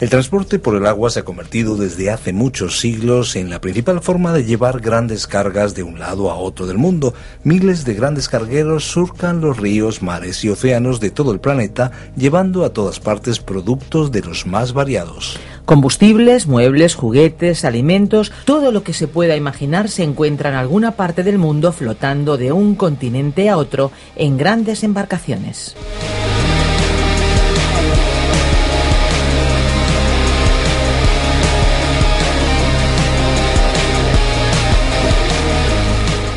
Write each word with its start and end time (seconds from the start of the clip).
El 0.00 0.08
transporte 0.08 0.58
por 0.58 0.76
el 0.76 0.86
agua 0.86 1.10
se 1.10 1.20
ha 1.20 1.24
convertido 1.26 1.76
desde 1.76 2.10
hace 2.10 2.32
muchos 2.32 2.80
siglos 2.80 3.36
en 3.36 3.50
la 3.50 3.60
principal 3.60 4.00
forma 4.00 4.32
de 4.32 4.46
llevar 4.46 4.80
grandes 4.80 5.26
cargas 5.26 5.74
de 5.74 5.82
un 5.82 5.98
lado 5.98 6.30
a 6.30 6.36
otro 6.36 6.66
del 6.66 6.78
mundo. 6.78 7.12
Miles 7.44 7.84
de 7.84 7.92
grandes 7.92 8.30
cargueros 8.30 8.84
surcan 8.84 9.42
los 9.42 9.58
ríos, 9.58 10.00
mares 10.00 10.42
y 10.42 10.48
océanos 10.48 11.00
de 11.00 11.10
todo 11.10 11.32
el 11.32 11.40
planeta, 11.40 11.92
llevando 12.16 12.64
a 12.64 12.72
todas 12.72 12.98
partes 12.98 13.40
productos 13.40 14.10
de 14.10 14.22
los 14.22 14.46
más 14.46 14.72
variados. 14.72 15.38
Combustibles, 15.66 16.46
muebles, 16.46 16.94
juguetes, 16.94 17.66
alimentos, 17.66 18.32
todo 18.46 18.72
lo 18.72 18.82
que 18.82 18.94
se 18.94 19.06
pueda 19.06 19.36
imaginar 19.36 19.90
se 19.90 20.02
encuentra 20.02 20.48
en 20.48 20.56
alguna 20.56 20.92
parte 20.92 21.22
del 21.22 21.36
mundo 21.36 21.72
flotando 21.72 22.38
de 22.38 22.52
un 22.52 22.74
continente 22.74 23.50
a 23.50 23.58
otro 23.58 23.92
en 24.16 24.38
grandes 24.38 24.82
embarcaciones. 24.82 25.76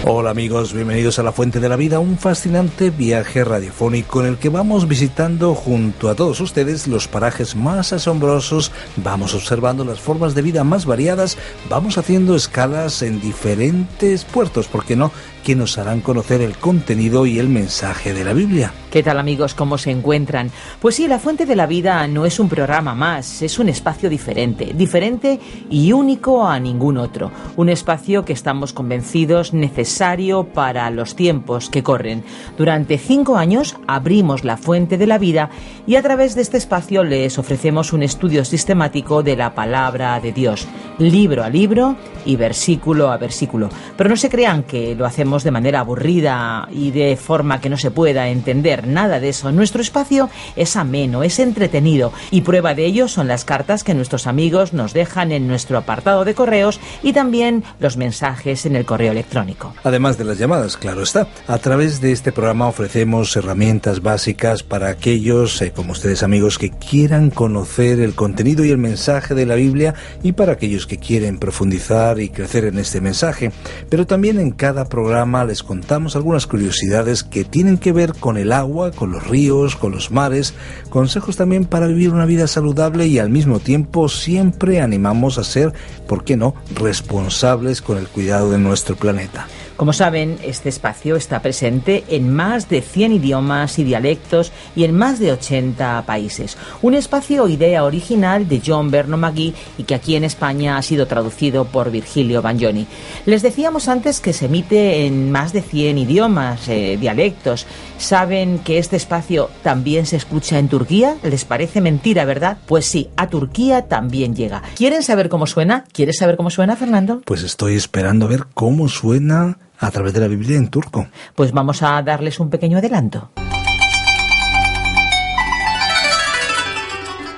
Hola 0.05 0.31
amigos, 0.31 0.73
bienvenidos 0.73 1.17
a 1.17 1.23
La 1.23 1.31
Fuente 1.31 1.61
de 1.61 1.69
la 1.69 1.77
Vida, 1.77 1.99
un 1.99 2.17
fascinante 2.17 2.89
viaje 2.89 3.45
radiofónico 3.45 4.19
en 4.19 4.27
el 4.27 4.37
que 4.37 4.49
vamos 4.49 4.89
visitando 4.89 5.55
junto 5.55 6.09
a 6.09 6.15
todos 6.15 6.41
ustedes 6.41 6.89
los 6.89 7.07
parajes 7.07 7.55
más 7.55 7.93
asombrosos, 7.93 8.73
vamos 8.97 9.33
observando 9.33 9.85
las 9.85 10.01
formas 10.01 10.35
de 10.35 10.41
vida 10.41 10.65
más 10.65 10.85
variadas, 10.85 11.37
vamos 11.69 11.97
haciendo 11.97 12.35
escalas 12.35 13.01
en 13.01 13.21
diferentes 13.21 14.25
puertos, 14.25 14.67
¿por 14.67 14.83
qué 14.83 14.97
no? 14.97 15.13
Que 15.43 15.55
nos 15.55 15.77
harán 15.77 16.01
conocer 16.01 16.41
el 16.41 16.57
contenido 16.57 17.25
y 17.25 17.37
el 17.37 17.49
mensaje 17.49 18.13
de 18.13 18.23
la 18.23 18.33
Biblia. 18.33 18.73
¿Qué 18.89 19.01
tal 19.01 19.17
amigos? 19.17 19.55
¿Cómo 19.55 19.79
se 19.79 19.89
encuentran? 19.89 20.51
Pues 20.79 20.95
sí, 20.95 21.07
La 21.07 21.17
Fuente 21.17 21.47
de 21.47 21.55
la 21.55 21.65
Vida 21.65 22.07
no 22.07 22.25
es 22.25 22.39
un 22.39 22.47
programa 22.47 22.93
más, 22.93 23.41
es 23.41 23.57
un 23.57 23.67
espacio 23.67 24.07
diferente, 24.07 24.71
diferente 24.75 25.39
y 25.69 25.91
único 25.93 26.45
a 26.45 26.59
ningún 26.59 26.97
otro. 26.97 27.31
Un 27.55 27.69
espacio 27.69 28.23
que 28.23 28.33
estamos 28.33 28.71
convencidos 28.71 29.51
necesario 29.51 30.43
para 30.45 30.89
los 30.91 31.15
tiempos 31.15 31.71
que 31.71 31.81
corren. 31.81 32.23
Durante 32.55 32.99
cinco 32.99 33.35
años 33.35 33.75
abrimos 33.87 34.43
La 34.43 34.57
Fuente 34.57 34.97
de 34.99 35.07
la 35.07 35.17
Vida 35.17 35.49
y 35.87 35.95
a 35.95 36.03
través 36.03 36.35
de 36.35 36.43
este 36.43 36.57
espacio 36.57 37.03
les 37.03 37.39
ofrecemos 37.39 37.93
un 37.93 38.03
estudio 38.03 38.45
sistemático 38.45 39.23
de 39.23 39.35
la 39.35 39.55
palabra 39.55 40.19
de 40.19 40.31
Dios, 40.31 40.67
libro 40.99 41.43
a 41.43 41.49
libro 41.49 41.95
y 42.25 42.35
versículo 42.35 43.09
a 43.09 43.17
versículo. 43.17 43.69
Pero 43.97 44.09
no 44.09 44.17
se 44.17 44.29
crean 44.29 44.63
que 44.63 44.93
lo 44.93 45.07
hacemos 45.07 45.32
de 45.41 45.49
manera 45.49 45.79
aburrida 45.79 46.67
y 46.71 46.91
de 46.91 47.17
forma 47.17 47.59
que 47.59 47.69
no 47.71 47.77
se 47.77 47.89
pueda 47.89 48.29
entender 48.29 48.85
nada 48.85 49.19
de 49.19 49.29
eso. 49.29 49.51
Nuestro 49.51 49.81
espacio 49.81 50.29
es 50.55 50.75
ameno, 50.75 51.23
es 51.23 51.39
entretenido 51.39 52.13
y 52.29 52.41
prueba 52.41 52.75
de 52.75 52.85
ello 52.85 53.07
son 53.07 53.27
las 53.27 53.45
cartas 53.45 53.83
que 53.83 53.95
nuestros 53.95 54.27
amigos 54.27 54.73
nos 54.73 54.93
dejan 54.93 55.31
en 55.31 55.47
nuestro 55.47 55.79
apartado 55.79 56.25
de 56.25 56.35
correos 56.35 56.79
y 57.01 57.13
también 57.13 57.63
los 57.79 57.97
mensajes 57.97 58.67
en 58.67 58.75
el 58.75 58.85
correo 58.85 59.11
electrónico. 59.11 59.73
Además 59.83 60.19
de 60.19 60.25
las 60.25 60.37
llamadas, 60.37 60.77
claro 60.77 61.01
está. 61.01 61.27
A 61.47 61.57
través 61.57 62.01
de 62.01 62.11
este 62.11 62.31
programa 62.31 62.67
ofrecemos 62.67 63.35
herramientas 63.35 64.01
básicas 64.01 64.61
para 64.61 64.89
aquellos, 64.89 65.61
eh, 65.61 65.71
como 65.71 65.93
ustedes 65.93 66.21
amigos, 66.21 66.57
que 66.57 66.69
quieran 66.69 67.31
conocer 67.31 67.99
el 67.99 68.13
contenido 68.13 68.65
y 68.65 68.69
el 68.69 68.77
mensaje 68.77 69.33
de 69.33 69.45
la 69.45 69.55
Biblia 69.55 69.95
y 70.21 70.33
para 70.33 70.53
aquellos 70.53 70.85
que 70.85 70.97
quieren 70.97 71.39
profundizar 71.39 72.19
y 72.19 72.29
crecer 72.29 72.65
en 72.65 72.77
este 72.77 73.01
mensaje. 73.01 73.51
Pero 73.89 74.05
también 74.05 74.39
en 74.39 74.51
cada 74.51 74.85
programa 74.85 75.22
les 75.23 75.63
contamos 75.63 76.15
algunas 76.15 76.47
curiosidades 76.47 77.23
que 77.23 77.45
tienen 77.45 77.77
que 77.77 77.93
ver 77.93 78.13
con 78.13 78.37
el 78.37 78.51
agua, 78.51 78.91
con 78.91 79.11
los 79.11 79.25
ríos, 79.25 79.75
con 79.75 79.93
los 79.93 80.11
mares, 80.11 80.53
consejos 80.89 81.37
también 81.37 81.65
para 81.65 81.87
vivir 81.87 82.09
una 82.09 82.25
vida 82.25 82.45
saludable 82.45 83.07
y 83.07 83.19
al 83.19 83.29
mismo 83.29 83.59
tiempo 83.59 84.09
siempre 84.09 84.81
animamos 84.81 85.37
a 85.37 85.43
ser, 85.43 85.73
¿por 86.07 86.25
qué 86.25 86.35
no?, 86.35 86.55
responsables 86.75 87.81
con 87.81 87.97
el 87.97 88.07
cuidado 88.07 88.51
de 88.51 88.57
nuestro 88.57 88.95
planeta. 88.95 89.47
Como 89.77 89.91
saben, 89.91 90.37
este 90.43 90.69
espacio 90.69 91.15
está 91.15 91.41
presente 91.41 92.03
en 92.07 92.31
más 92.31 92.69
de 92.69 92.81
100 92.81 93.13
idiomas 93.13 93.79
y 93.79 93.83
dialectos 93.83 94.51
y 94.75 94.83
en 94.83 94.95
más 94.95 95.19
de 95.19 95.31
80 95.31 96.03
países. 96.05 96.57
Un 96.83 96.93
espacio 96.93 97.47
idea 97.47 97.83
original 97.83 98.47
de 98.47 98.61
John 98.65 98.91
Berno 98.91 99.17
Magui 99.17 99.53
y 99.77 99.83
que 99.83 99.95
aquí 99.95 100.15
en 100.15 100.23
España 100.23 100.77
ha 100.77 100.81
sido 100.83 101.07
traducido 101.07 101.65
por 101.65 101.89
Virgilio 101.89 102.41
Bagnoni. 102.41 102.85
Les 103.25 103.41
decíamos 103.41 103.87
antes 103.87 104.19
que 104.19 104.33
se 104.33 104.45
emite 104.45 105.07
en 105.07 105.31
más 105.31 105.53
de 105.53 105.61
100 105.61 105.97
idiomas, 105.97 106.67
eh, 106.67 106.97
dialectos. 106.99 107.65
¿Saben 107.97 108.59
que 108.59 108.77
este 108.77 108.95
espacio 108.95 109.49
también 109.63 110.05
se 110.05 110.17
escucha 110.17 110.59
en 110.59 110.67
Turquía? 110.67 111.15
¿Les 111.23 111.45
parece 111.45 111.81
mentira, 111.81 112.25
verdad? 112.25 112.57
Pues 112.67 112.85
sí, 112.85 113.09
a 113.17 113.27
Turquía 113.27 113.87
también 113.87 114.35
llega. 114.35 114.61
¿Quieren 114.75 115.01
saber 115.03 115.29
cómo 115.29 115.47
suena? 115.47 115.85
¿Quieres 115.91 116.17
saber 116.17 116.37
cómo 116.37 116.49
suena, 116.49 116.75
Fernando? 116.75 117.21
Pues 117.25 117.43
estoy 117.43 117.75
esperando 117.75 118.25
a 118.25 118.29
ver 118.29 118.45
cómo 118.53 118.87
suena 118.87 119.57
a 119.83 119.91
través 119.91 120.13
de 120.13 120.19
la 120.19 120.27
Biblia 120.27 120.57
en 120.57 120.67
turco. 120.67 121.07
Pues 121.35 121.51
vamos 121.51 121.83
a 121.83 122.01
darles 122.01 122.39
un 122.39 122.49
pequeño 122.49 122.77
adelanto. 122.77 123.29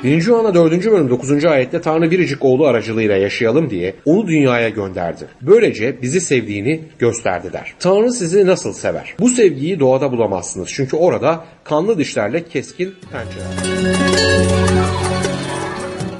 Birinci 0.03 0.29
Yuhanna 0.29 0.53
4. 0.53 0.91
bölüm 0.91 1.09
9. 1.09 1.45
ayette 1.45 1.81
Tanrı 1.81 2.11
biricik 2.11 2.45
oğlu 2.45 2.67
aracılığıyla 2.67 3.15
yaşayalım 3.15 3.69
diye 3.69 3.95
onu 4.05 4.27
dünyaya 4.27 4.69
gönderdi. 4.69 5.27
Böylece 5.41 6.01
bizi 6.01 6.21
sevdiğini 6.21 6.81
gösterdi 6.99 7.53
der. 7.53 7.73
Tanrı 7.79 8.11
sizi 8.11 8.45
nasıl 8.47 8.73
sever? 8.73 9.13
Bu 9.19 9.29
sevgiyi 9.29 9.79
doğada 9.79 10.11
bulamazsınız. 10.11 10.69
Çünkü 10.73 10.97
orada 10.97 11.45
kanlı 11.63 11.97
dişlerle 11.97 12.43
keskin 12.43 12.95
pençeler. 13.11 15.04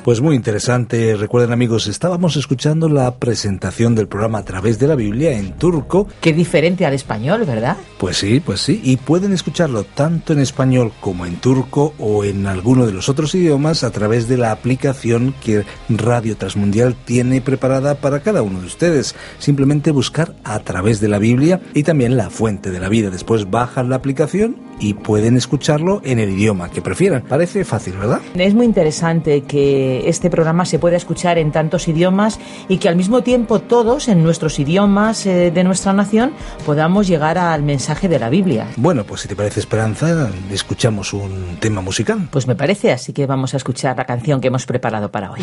Pues 0.05 0.21
muy 0.21 0.35
interesante. 0.35 1.15
Recuerden 1.15 1.51
amigos, 1.51 1.87
estábamos 1.87 2.35
escuchando 2.35 2.87
la 2.87 3.15
presentación 3.15 3.95
del 3.95 4.07
programa 4.07 4.37
a 4.37 4.45
través 4.45 4.77
de 4.77 4.87
la 4.87 4.93
Biblia 4.93 5.35
en 5.35 5.53
turco. 5.53 6.07
Qué 6.21 6.31
diferente 6.31 6.85
al 6.85 6.93
español, 6.93 7.43
¿verdad? 7.43 7.75
Pues 7.97 8.17
sí, 8.17 8.39
pues 8.39 8.61
sí. 8.61 8.79
Y 8.83 8.97
pueden 8.97 9.33
escucharlo 9.33 9.83
tanto 9.83 10.33
en 10.33 10.37
español 10.37 10.91
como 11.01 11.25
en 11.25 11.37
turco 11.37 11.95
o 11.97 12.23
en 12.23 12.45
alguno 12.45 12.85
de 12.85 12.93
los 12.93 13.09
otros 13.09 13.33
idiomas 13.33 13.83
a 13.83 13.89
través 13.89 14.27
de 14.27 14.37
la 14.37 14.51
aplicación 14.51 15.33
que 15.43 15.65
Radio 15.89 16.37
Transmundial 16.37 16.93
tiene 16.93 17.41
preparada 17.41 17.95
para 17.95 18.19
cada 18.19 18.43
uno 18.43 18.59
de 18.61 18.67
ustedes. 18.67 19.15
Simplemente 19.39 19.89
buscar 19.89 20.35
a 20.43 20.59
través 20.59 21.01
de 21.01 21.07
la 21.07 21.17
Biblia 21.17 21.61
y 21.73 21.81
también 21.81 22.15
la 22.15 22.29
fuente 22.29 22.69
de 22.69 22.79
la 22.79 22.89
vida. 22.89 23.09
Después 23.09 23.49
bajan 23.49 23.89
la 23.89 23.95
aplicación 23.95 24.55
y 24.79 24.93
pueden 24.93 25.37
escucharlo 25.37 26.01
en 26.03 26.19
el 26.19 26.29
idioma 26.29 26.69
que 26.69 26.81
prefieran. 26.81 27.23
Parece 27.23 27.63
fácil, 27.65 27.97
¿verdad? 27.97 28.21
Es 28.35 28.53
muy 28.53 28.65
interesante 28.65 29.41
que 29.41 30.07
este 30.07 30.29
programa 30.29 30.65
se 30.65 30.79
pueda 30.79 30.97
escuchar 30.97 31.37
en 31.37 31.51
tantos 31.51 31.87
idiomas 31.87 32.39
y 32.67 32.77
que 32.77 32.89
al 32.89 32.95
mismo 32.95 33.21
tiempo 33.21 33.59
todos 33.59 34.07
en 34.07 34.23
nuestros 34.23 34.59
idiomas 34.59 35.25
eh, 35.25 35.51
de 35.51 35.63
nuestra 35.63 35.93
nación 35.93 36.33
podamos 36.65 37.07
llegar 37.07 37.37
al 37.37 37.63
mensaje 37.63 38.07
de 38.07 38.19
la 38.19 38.29
Biblia. 38.29 38.67
Bueno, 38.77 39.03
pues 39.03 39.21
si 39.21 39.27
te 39.27 39.35
parece 39.35 39.59
Esperanza, 39.59 40.29
escuchamos 40.51 41.13
un 41.13 41.57
tema 41.59 41.81
musical. 41.81 42.27
Pues 42.31 42.47
me 42.47 42.55
parece, 42.55 42.91
así 42.91 43.13
que 43.13 43.25
vamos 43.25 43.53
a 43.53 43.57
escuchar 43.57 43.97
la 43.97 44.05
canción 44.05 44.41
que 44.41 44.47
hemos 44.47 44.65
preparado 44.65 45.11
para 45.11 45.31
hoy. 45.31 45.41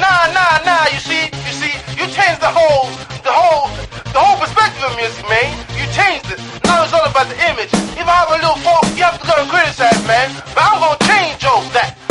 Nah, 0.00 0.26
nah, 0.32 0.58
nah, 0.64 0.84
you 0.92 0.98
see, 1.00 1.30
you 2.04 2.12
changed 2.12 2.42
the 2.42 2.52
whole, 2.52 2.92
the 3.24 3.32
whole, 3.32 3.72
the 4.12 4.20
whole 4.20 4.36
perspective 4.36 4.84
of 4.84 4.94
music, 4.96 5.24
man. 5.24 5.48
You 5.72 5.88
changed 5.96 6.28
it. 6.28 6.38
Now 6.64 6.84
it's 6.84 6.92
all 6.92 7.04
about 7.08 7.28
the 7.32 7.38
image. 7.48 7.72
If 7.96 8.04
I 8.04 8.16
have 8.20 8.28
a 8.28 8.36
little 8.36 8.60
fault, 8.60 8.84
you 8.92 9.04
have 9.04 9.18
to 9.20 9.26
go 9.26 9.32
and 9.40 9.48
criticize, 9.48 9.96
man. 10.06 10.28
But 10.52 10.68
I'm 10.68 10.80
gonna 10.80 11.00
change 11.08 11.44
all 11.46 11.62
that. 11.72 12.03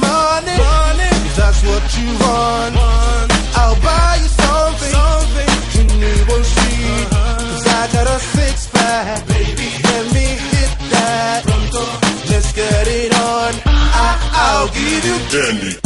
money, 0.00 0.56
money. 0.58 1.10
If 1.28 1.36
that's 1.36 1.60
what 1.64 1.84
you 1.98 2.08
want, 2.22 2.74
want. 2.76 3.28
I'll 3.56 3.78
buy 3.80 4.18
you 4.22 4.28
something, 4.28 4.92
something. 4.98 5.50
you 5.76 5.84
need 6.00 6.22
won't. 6.28 6.44
Uh-huh. 6.44 7.38
Cause 7.38 7.66
I 7.66 7.82
got 7.92 8.06
a 8.06 8.18
six 8.18 8.66
pack, 8.68 9.26
baby. 9.28 9.68
Let 9.88 10.04
me 10.14 10.26
hit 10.50 10.72
that. 10.94 11.42
Pronto. 11.44 11.84
Let's 12.30 12.52
get 12.52 12.86
it 12.88 13.12
on. 13.14 13.52
I- 13.66 14.18
I'll 14.44 14.68
give 14.68 15.04
you 15.04 15.18
candy. 15.30 15.83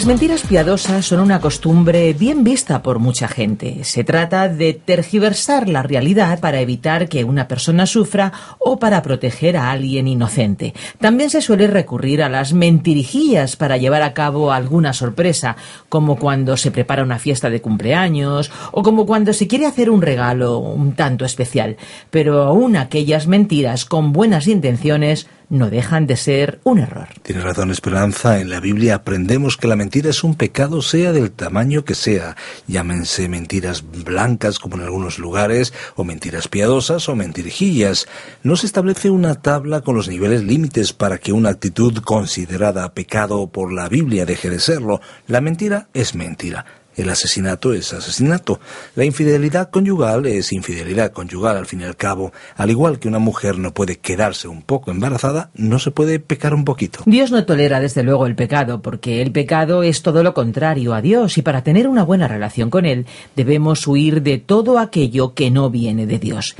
Las 0.00 0.06
mentiras 0.06 0.46
piadosas 0.46 1.04
son 1.04 1.20
una 1.20 1.42
costumbre 1.42 2.14
bien 2.14 2.42
vista 2.42 2.82
por 2.82 3.00
mucha 3.00 3.28
gente. 3.28 3.84
Se 3.84 4.02
trata 4.02 4.48
de 4.48 4.72
tergiversar 4.72 5.68
la 5.68 5.82
realidad 5.82 6.40
para 6.40 6.62
evitar 6.62 7.06
que 7.06 7.22
una 7.22 7.48
persona 7.48 7.84
sufra 7.84 8.32
o 8.58 8.78
para 8.78 9.02
proteger 9.02 9.58
a 9.58 9.70
alguien 9.70 10.08
inocente. 10.08 10.72
También 10.98 11.28
se 11.28 11.42
suele 11.42 11.66
recurrir 11.66 12.22
a 12.22 12.30
las 12.30 12.54
mentirijillas 12.54 13.56
para 13.56 13.76
llevar 13.76 14.00
a 14.00 14.14
cabo 14.14 14.52
alguna 14.52 14.94
sorpresa, 14.94 15.56
como 15.90 16.16
cuando 16.16 16.56
se 16.56 16.70
prepara 16.70 17.02
una 17.02 17.18
fiesta 17.18 17.50
de 17.50 17.60
cumpleaños 17.60 18.50
o 18.72 18.82
como 18.82 19.04
cuando 19.04 19.34
se 19.34 19.48
quiere 19.48 19.66
hacer 19.66 19.90
un 19.90 20.00
regalo 20.00 20.60
un 20.60 20.94
tanto 20.94 21.26
especial. 21.26 21.76
Pero 22.08 22.44
aún 22.44 22.76
aquellas 22.76 23.26
mentiras 23.26 23.84
con 23.84 24.14
buenas 24.14 24.46
intenciones 24.46 25.26
no 25.50 25.68
dejan 25.68 26.06
de 26.06 26.16
ser 26.16 26.60
un 26.64 26.78
error. 26.78 27.08
Tienes 27.22 27.44
razón, 27.44 27.70
Esperanza. 27.70 28.40
En 28.40 28.48
la 28.48 28.60
Biblia 28.60 28.94
aprendemos 28.94 29.56
que 29.56 29.66
la 29.66 29.76
mentira 29.76 30.08
es 30.08 30.24
un 30.24 30.36
pecado, 30.36 30.80
sea 30.80 31.12
del 31.12 31.32
tamaño 31.32 31.84
que 31.84 31.94
sea. 31.94 32.36
Llámense 32.66 33.28
mentiras 33.28 33.84
blancas, 34.04 34.58
como 34.58 34.76
en 34.76 34.82
algunos 34.82 35.18
lugares, 35.18 35.74
o 35.96 36.04
mentiras 36.04 36.48
piadosas, 36.48 37.08
o 37.08 37.16
mentirijillas. 37.16 38.06
No 38.42 38.56
se 38.56 38.66
establece 38.66 39.10
una 39.10 39.42
tabla 39.42 39.82
con 39.82 39.96
los 39.96 40.08
niveles 40.08 40.44
límites 40.44 40.92
para 40.92 41.18
que 41.18 41.32
una 41.32 41.50
actitud 41.50 41.98
considerada 41.98 42.94
pecado 42.94 43.48
por 43.48 43.72
la 43.72 43.88
Biblia 43.88 44.24
deje 44.24 44.50
de 44.50 44.60
serlo. 44.60 45.00
La 45.26 45.40
mentira 45.40 45.88
es 45.92 46.14
mentira. 46.14 46.79
El 46.96 47.08
asesinato 47.08 47.72
es 47.72 47.92
asesinato. 47.92 48.60
La 48.94 49.04
infidelidad 49.04 49.70
conyugal 49.70 50.26
es 50.26 50.52
infidelidad 50.52 51.12
conyugal 51.12 51.56
al 51.56 51.66
fin 51.66 51.80
y 51.80 51.84
al 51.84 51.96
cabo. 51.96 52.32
Al 52.56 52.70
igual 52.70 52.98
que 52.98 53.08
una 53.08 53.18
mujer 53.18 53.58
no 53.58 53.72
puede 53.72 53.98
quedarse 53.98 54.48
un 54.48 54.62
poco 54.62 54.90
embarazada, 54.90 55.50
no 55.54 55.78
se 55.78 55.90
puede 55.90 56.18
pecar 56.18 56.52
un 56.54 56.64
poquito. 56.64 57.02
Dios 57.06 57.30
no 57.30 57.44
tolera 57.44 57.80
desde 57.80 58.02
luego 58.02 58.26
el 58.26 58.34
pecado, 58.34 58.82
porque 58.82 59.22
el 59.22 59.32
pecado 59.32 59.82
es 59.82 60.02
todo 60.02 60.22
lo 60.22 60.34
contrario 60.34 60.94
a 60.94 61.00
Dios 61.00 61.38
y 61.38 61.42
para 61.42 61.62
tener 61.62 61.88
una 61.88 62.02
buena 62.02 62.28
relación 62.28 62.70
con 62.70 62.86
Él 62.86 63.06
debemos 63.36 63.86
huir 63.86 64.22
de 64.22 64.38
todo 64.38 64.78
aquello 64.78 65.34
que 65.34 65.50
no 65.50 65.70
viene 65.70 66.06
de 66.06 66.18
Dios. 66.18 66.56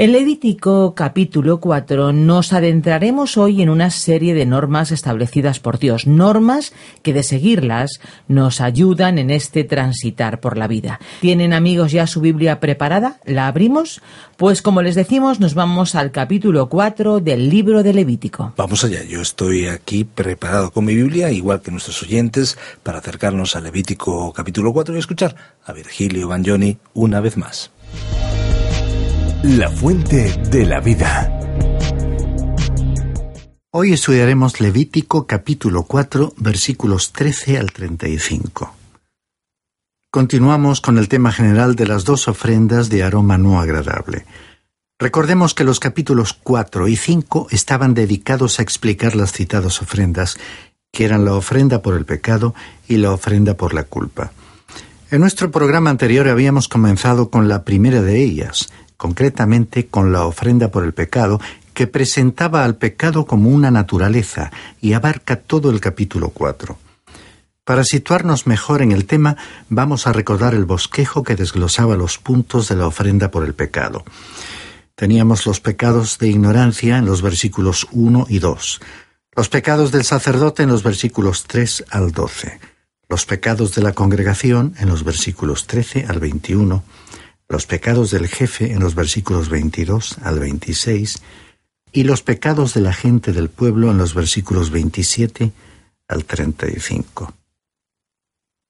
En 0.00 0.12
Levítico 0.12 0.94
capítulo 0.94 1.58
4 1.58 2.12
nos 2.12 2.52
adentraremos 2.52 3.36
hoy 3.36 3.62
en 3.62 3.68
una 3.68 3.90
serie 3.90 4.32
de 4.32 4.46
normas 4.46 4.92
establecidas 4.92 5.58
por 5.58 5.80
Dios, 5.80 6.06
normas 6.06 6.72
que 7.02 7.12
de 7.12 7.24
seguirlas 7.24 8.00
nos 8.28 8.60
ayudan 8.60 9.18
en 9.18 9.32
este 9.32 9.64
transitar 9.64 10.38
por 10.38 10.56
la 10.56 10.68
vida. 10.68 11.00
¿Tienen 11.20 11.52
amigos 11.52 11.90
ya 11.90 12.06
su 12.06 12.20
Biblia 12.20 12.60
preparada? 12.60 13.18
¿La 13.24 13.48
abrimos? 13.48 14.00
Pues 14.36 14.62
como 14.62 14.82
les 14.82 14.94
decimos, 14.94 15.40
nos 15.40 15.54
vamos 15.54 15.96
al 15.96 16.12
capítulo 16.12 16.68
4 16.68 17.18
del 17.18 17.50
libro 17.50 17.82
de 17.82 17.92
Levítico. 17.92 18.52
Vamos 18.56 18.84
allá, 18.84 19.02
yo 19.02 19.20
estoy 19.20 19.66
aquí 19.66 20.04
preparado 20.04 20.70
con 20.70 20.84
mi 20.84 20.94
Biblia, 20.94 21.32
igual 21.32 21.60
que 21.60 21.72
nuestros 21.72 22.04
oyentes, 22.04 22.56
para 22.84 22.98
acercarnos 22.98 23.56
a 23.56 23.60
Levítico 23.60 24.32
capítulo 24.32 24.72
4 24.72 24.94
y 24.94 24.98
escuchar 25.00 25.34
a 25.64 25.72
Virgilio 25.72 26.28
Bagnoni 26.28 26.78
una 26.94 27.18
vez 27.18 27.36
más. 27.36 27.72
La 29.44 29.70
fuente 29.70 30.36
de 30.50 30.66
la 30.66 30.80
vida. 30.80 31.32
Hoy 33.70 33.92
estudiaremos 33.92 34.60
Levítico 34.60 35.28
capítulo 35.28 35.84
4 35.84 36.34
versículos 36.38 37.12
13 37.12 37.58
al 37.58 37.70
35. 37.70 38.74
Continuamos 40.10 40.80
con 40.80 40.98
el 40.98 41.08
tema 41.08 41.30
general 41.30 41.76
de 41.76 41.86
las 41.86 42.04
dos 42.04 42.26
ofrendas 42.26 42.88
de 42.88 43.04
aroma 43.04 43.38
no 43.38 43.60
agradable. 43.60 44.26
Recordemos 44.98 45.54
que 45.54 45.62
los 45.62 45.78
capítulos 45.78 46.32
4 46.32 46.88
y 46.88 46.96
5 46.96 47.46
estaban 47.52 47.94
dedicados 47.94 48.58
a 48.58 48.62
explicar 48.62 49.14
las 49.14 49.32
citadas 49.32 49.80
ofrendas, 49.80 50.36
que 50.90 51.04
eran 51.04 51.24
la 51.24 51.34
ofrenda 51.34 51.80
por 51.80 51.94
el 51.94 52.04
pecado 52.04 52.56
y 52.88 52.96
la 52.96 53.12
ofrenda 53.12 53.54
por 53.54 53.72
la 53.72 53.84
culpa. 53.84 54.32
En 55.12 55.20
nuestro 55.20 55.52
programa 55.52 55.90
anterior 55.90 56.28
habíamos 56.28 56.68
comenzado 56.68 57.30
con 57.30 57.48
la 57.48 57.62
primera 57.62 58.02
de 58.02 58.22
ellas, 58.22 58.68
concretamente 58.98 59.86
con 59.86 60.12
la 60.12 60.26
ofrenda 60.26 60.70
por 60.70 60.84
el 60.84 60.92
pecado, 60.92 61.40
que 61.72 61.86
presentaba 61.86 62.64
al 62.64 62.76
pecado 62.76 63.24
como 63.24 63.48
una 63.48 63.70
naturaleza 63.70 64.50
y 64.80 64.92
abarca 64.92 65.36
todo 65.36 65.70
el 65.70 65.80
capítulo 65.80 66.28
4. 66.30 66.76
Para 67.64 67.84
situarnos 67.84 68.46
mejor 68.46 68.82
en 68.82 68.92
el 68.92 69.06
tema, 69.06 69.36
vamos 69.68 70.06
a 70.06 70.12
recordar 70.12 70.54
el 70.54 70.64
bosquejo 70.64 71.22
que 71.22 71.36
desglosaba 71.36 71.96
los 71.96 72.18
puntos 72.18 72.68
de 72.68 72.76
la 72.76 72.86
ofrenda 72.86 73.30
por 73.30 73.44
el 73.44 73.54
pecado. 73.54 74.04
Teníamos 74.96 75.46
los 75.46 75.60
pecados 75.60 76.18
de 76.18 76.28
ignorancia 76.28 76.98
en 76.98 77.04
los 77.04 77.22
versículos 77.22 77.86
1 77.92 78.26
y 78.28 78.40
2, 78.40 78.80
los 79.36 79.48
pecados 79.48 79.92
del 79.92 80.02
sacerdote 80.02 80.64
en 80.64 80.70
los 80.70 80.82
versículos 80.82 81.44
3 81.46 81.84
al 81.90 82.10
12, 82.10 82.58
los 83.08 83.24
pecados 83.24 83.74
de 83.76 83.82
la 83.82 83.92
congregación 83.92 84.74
en 84.78 84.88
los 84.88 85.04
versículos 85.04 85.68
13 85.68 86.06
al 86.08 86.18
21, 86.18 86.82
los 87.48 87.66
pecados 87.66 88.10
del 88.10 88.28
jefe 88.28 88.72
en 88.72 88.80
los 88.80 88.94
versículos 88.94 89.48
22 89.48 90.18
al 90.22 90.38
26 90.38 91.22
y 91.92 92.04
los 92.04 92.22
pecados 92.22 92.74
de 92.74 92.82
la 92.82 92.92
gente 92.92 93.32
del 93.32 93.48
pueblo 93.48 93.90
en 93.90 93.98
los 93.98 94.14
versículos 94.14 94.70
27 94.70 95.52
al 96.08 96.24
35. 96.24 97.32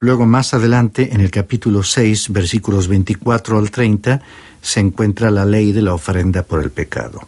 Luego 0.00 0.26
más 0.26 0.54
adelante, 0.54 1.12
en 1.12 1.20
el 1.20 1.32
capítulo 1.32 1.82
6, 1.82 2.32
versículos 2.32 2.86
24 2.86 3.58
al 3.58 3.70
30, 3.72 4.22
se 4.62 4.80
encuentra 4.80 5.32
la 5.32 5.44
ley 5.44 5.72
de 5.72 5.82
la 5.82 5.94
ofrenda 5.94 6.44
por 6.44 6.62
el 6.62 6.70
pecado. 6.70 7.26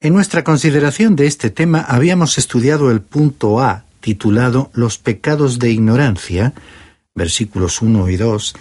En 0.00 0.14
nuestra 0.14 0.42
consideración 0.42 1.16
de 1.16 1.26
este 1.26 1.50
tema 1.50 1.80
habíamos 1.80 2.38
estudiado 2.38 2.90
el 2.90 3.02
punto 3.02 3.60
A, 3.60 3.84
titulado 4.00 4.70
Los 4.72 4.96
pecados 4.98 5.58
de 5.58 5.70
ignorancia, 5.70 6.54
versículos 7.14 7.82
1 7.82 8.08
y 8.08 8.16
2, 8.16 8.54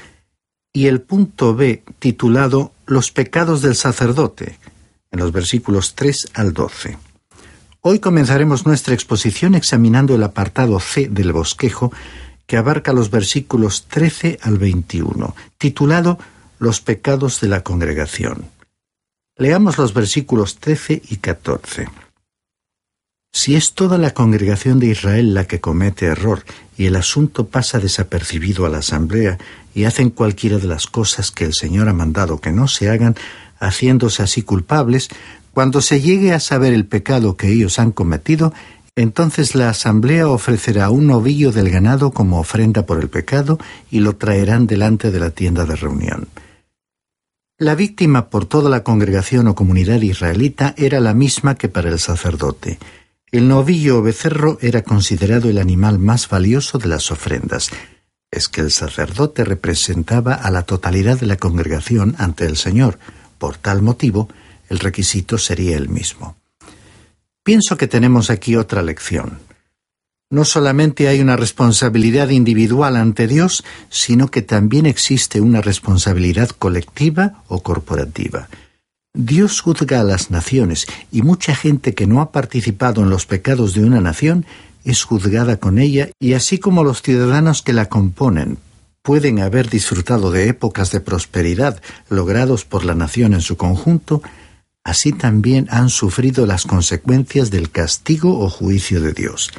y 0.74 0.88
el 0.88 1.02
punto 1.02 1.56
B, 1.56 1.84
titulado 2.00 2.74
Los 2.88 3.12
pecados 3.12 3.62
del 3.62 3.76
sacerdote, 3.76 4.58
en 5.12 5.20
los 5.20 5.32
versículos 5.32 5.94
3 5.94 6.32
al 6.34 6.54
12. 6.54 6.98
Hoy 7.82 8.00
comenzaremos 8.00 8.66
nuestra 8.66 8.96
exposición 8.96 9.54
examinando 9.54 10.16
el 10.16 10.24
apartado 10.24 10.80
C 10.80 11.08
del 11.08 11.32
bosquejo, 11.32 11.94
que 12.48 12.58
abarca 12.58 12.92
los 12.92 13.12
versículos 13.12 13.86
13 13.88 14.40
al 14.42 14.58
21, 14.58 15.36
titulado 15.60 16.18
Los 16.58 16.82
pecados 16.82 17.40
de 17.40 17.50
la 17.50 17.62
congregación. 17.62 18.46
Leamos 19.38 19.78
los 19.78 19.94
versículos 19.94 20.58
13 20.58 21.04
y 21.08 21.18
14. 21.18 21.88
Si 23.36 23.56
es 23.56 23.74
toda 23.74 23.98
la 23.98 24.12
congregación 24.12 24.80
de 24.80 24.88
Israel 24.88 25.34
la 25.34 25.46
que 25.46 25.60
comete 25.60 26.06
error 26.06 26.46
y 26.78 26.86
el 26.86 26.96
asunto 26.96 27.48
pasa 27.48 27.80
desapercibido 27.80 28.68
a 28.68 28.70
la 28.70 28.78
asamblea 28.78 29.40
y 29.74 29.86
hacen 29.86 30.12
cualquiera 30.12 30.60
de 30.60 30.68
las 30.68 30.86
cosas 30.86 31.32
que 31.32 31.44
el 31.46 31.54
Señor 31.54 31.90
ha 31.90 31.94
mandado 31.94 32.40
que 32.40 32.52
no 32.52 32.68
se 32.68 32.92
hagan, 32.92 33.16
haciéndose 33.60 34.22
así 34.22 34.44
culpables, 34.44 35.10
cuando 35.52 35.82
se 35.82 36.00
llegue 36.00 36.32
a 36.32 36.40
saber 36.40 36.74
el 36.74 36.86
pecado 36.86 37.36
que 37.36 37.52
ellos 37.52 37.80
han 37.80 37.92
cometido, 37.92 38.54
Entonces 38.96 39.56
la 39.56 39.70
asamblea 39.70 40.28
ofrecerá 40.28 40.92
un 40.92 41.08
novillo 41.08 41.52
del 41.52 41.72
ganado 41.72 42.12
como 42.12 42.40
ofrenda 42.40 42.86
por 42.86 43.02
el 43.02 43.10
pecado 43.10 43.58
y 43.90 44.02
lo 44.02 44.18
traerán 44.18 44.68
delante 44.68 45.10
de 45.10 45.20
la 45.20 45.32
tienda 45.32 45.66
de 45.66 45.76
reunión. 45.76 46.28
La 47.58 47.74
víctima 47.74 48.30
por 48.30 48.46
toda 48.46 48.70
la 48.70 48.84
congregación 48.84 49.48
o 49.48 49.56
comunidad 49.56 50.00
israelita 50.02 50.76
era 50.78 51.00
la 51.00 51.16
misma 51.16 51.56
que 51.56 51.70
para 51.70 51.90
el 51.90 51.98
sacerdote. 51.98 52.78
El 53.34 53.48
novillo 53.48 53.98
o 53.98 54.02
becerro 54.04 54.60
era 54.62 54.84
considerado 54.84 55.50
el 55.50 55.58
animal 55.58 55.98
más 55.98 56.30
valioso 56.30 56.78
de 56.78 56.88
las 56.88 57.10
ofrendas. 57.10 57.72
Es 58.30 58.48
que 58.48 58.62
el 58.62 58.70
sacerdote 58.70 59.44
representaba 59.44 60.36
a 60.36 60.52
la 60.52 60.62
totalidad 60.62 61.20
de 61.20 61.26
la 61.26 61.38
congregación 61.38 62.14
ante 62.20 62.46
el 62.46 62.58
Señor. 62.58 63.00
Por 63.40 63.58
tal 63.58 63.82
motivo, 63.82 64.30
el 64.70 64.78
requisito 64.78 65.40
sería 65.40 65.76
el 65.78 65.90
mismo. 65.90 66.36
Pienso 67.44 67.76
que 67.76 67.88
tenemos 67.88 68.30
aquí 68.30 68.56
otra 68.56 68.84
lección. 68.84 69.40
No 70.30 70.46
solamente 70.46 71.08
hay 71.08 71.20
una 71.20 71.36
responsabilidad 71.36 72.30
individual 72.30 72.96
ante 72.96 73.26
Dios, 73.26 73.64
sino 73.90 74.30
que 74.30 74.44
también 74.44 74.86
existe 74.86 75.42
una 75.42 75.62
responsabilidad 75.62 76.50
colectiva 76.50 77.44
o 77.48 77.64
corporativa. 77.64 78.48
Dios 79.16 79.62
juzga 79.62 80.00
a 80.00 80.04
las 80.04 80.32
naciones 80.32 80.88
y 81.12 81.22
mucha 81.22 81.56
gente 81.56 81.94
que 81.94 82.08
no 82.08 82.20
ha 82.20 82.32
participado 82.32 83.04
en 83.04 83.12
los 83.12 83.28
pecados 83.28 83.76
de 83.76 83.84
una 83.84 84.02
nación 84.02 84.44
es 84.86 85.04
juzgada 85.04 85.58
con 85.58 85.78
ella 85.78 86.10
y 86.20 86.34
así 86.34 86.58
como 86.58 86.84
los 86.84 87.04
ciudadanos 87.04 87.62
que 87.62 87.74
la 87.74 87.86
componen 87.86 88.58
pueden 89.04 89.40
haber 89.40 89.70
disfrutado 89.70 90.32
de 90.32 90.48
épocas 90.48 90.92
de 90.92 91.00
prosperidad 91.00 91.80
logrados 92.10 92.66
por 92.66 92.86
la 92.86 92.96
nación 92.96 93.36
en 93.36 93.42
su 93.42 93.56
conjunto, 93.56 94.24
así 94.84 95.12
también 95.12 95.68
han 95.70 95.90
sufrido 95.90 96.48
las 96.48 96.66
consecuencias 96.66 97.52
del 97.52 97.70
castigo 97.70 98.40
o 98.40 98.50
juicio 98.50 99.00
de 99.00 99.14
Dios. 99.14 99.52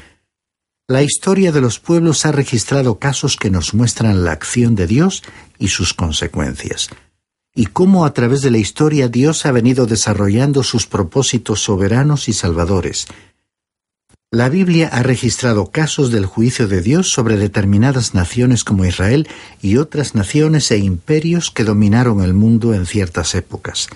La 0.88 1.02
historia 1.02 1.52
de 1.52 1.60
los 1.60 1.78
pueblos 1.78 2.26
ha 2.26 2.32
registrado 2.32 2.98
casos 2.98 3.36
que 3.36 3.50
nos 3.50 3.72
muestran 3.72 4.24
la 4.24 4.32
acción 4.32 4.74
de 4.74 4.86
Dios 4.86 5.22
y 5.58 5.68
sus 5.68 5.94
consecuencias, 5.94 6.90
y 7.54 7.66
cómo 7.66 8.04
a 8.04 8.12
través 8.12 8.42
de 8.42 8.50
la 8.50 8.58
historia 8.58 9.08
Dios 9.08 9.46
ha 9.46 9.52
venido 9.52 9.86
desarrollando 9.86 10.62
sus 10.62 10.86
propósitos 10.86 11.62
soberanos 11.62 12.28
y 12.28 12.32
salvadores. 12.32 13.06
La 14.30 14.48
Biblia 14.48 14.88
ha 14.92 15.04
registrado 15.04 15.70
casos 15.70 16.10
del 16.10 16.26
juicio 16.26 16.66
de 16.66 16.82
Dios 16.82 17.12
sobre 17.12 17.36
determinadas 17.36 18.14
naciones 18.14 18.64
como 18.64 18.84
Israel 18.84 19.28
y 19.62 19.76
otras 19.76 20.16
naciones 20.16 20.72
e 20.72 20.78
imperios 20.78 21.52
que 21.52 21.62
dominaron 21.62 22.20
el 22.20 22.34
mundo 22.34 22.74
en 22.74 22.86
ciertas 22.86 23.36
épocas. 23.36 23.88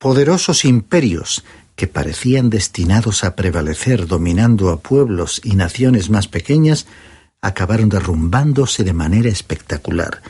Poderosos 0.00 0.64
imperios 0.64 1.44
que 1.76 1.86
parecían 1.86 2.50
destinados 2.50 3.22
a 3.22 3.36
prevalecer 3.36 4.08
dominando 4.08 4.70
a 4.70 4.80
pueblos 4.80 5.40
y 5.44 5.54
naciones 5.54 6.10
más 6.10 6.26
pequeñas, 6.26 6.86
acabaron 7.40 7.88
derrumbándose 7.88 8.82
de 8.82 8.92
manera 8.92 9.28
espectacular. 9.28 10.22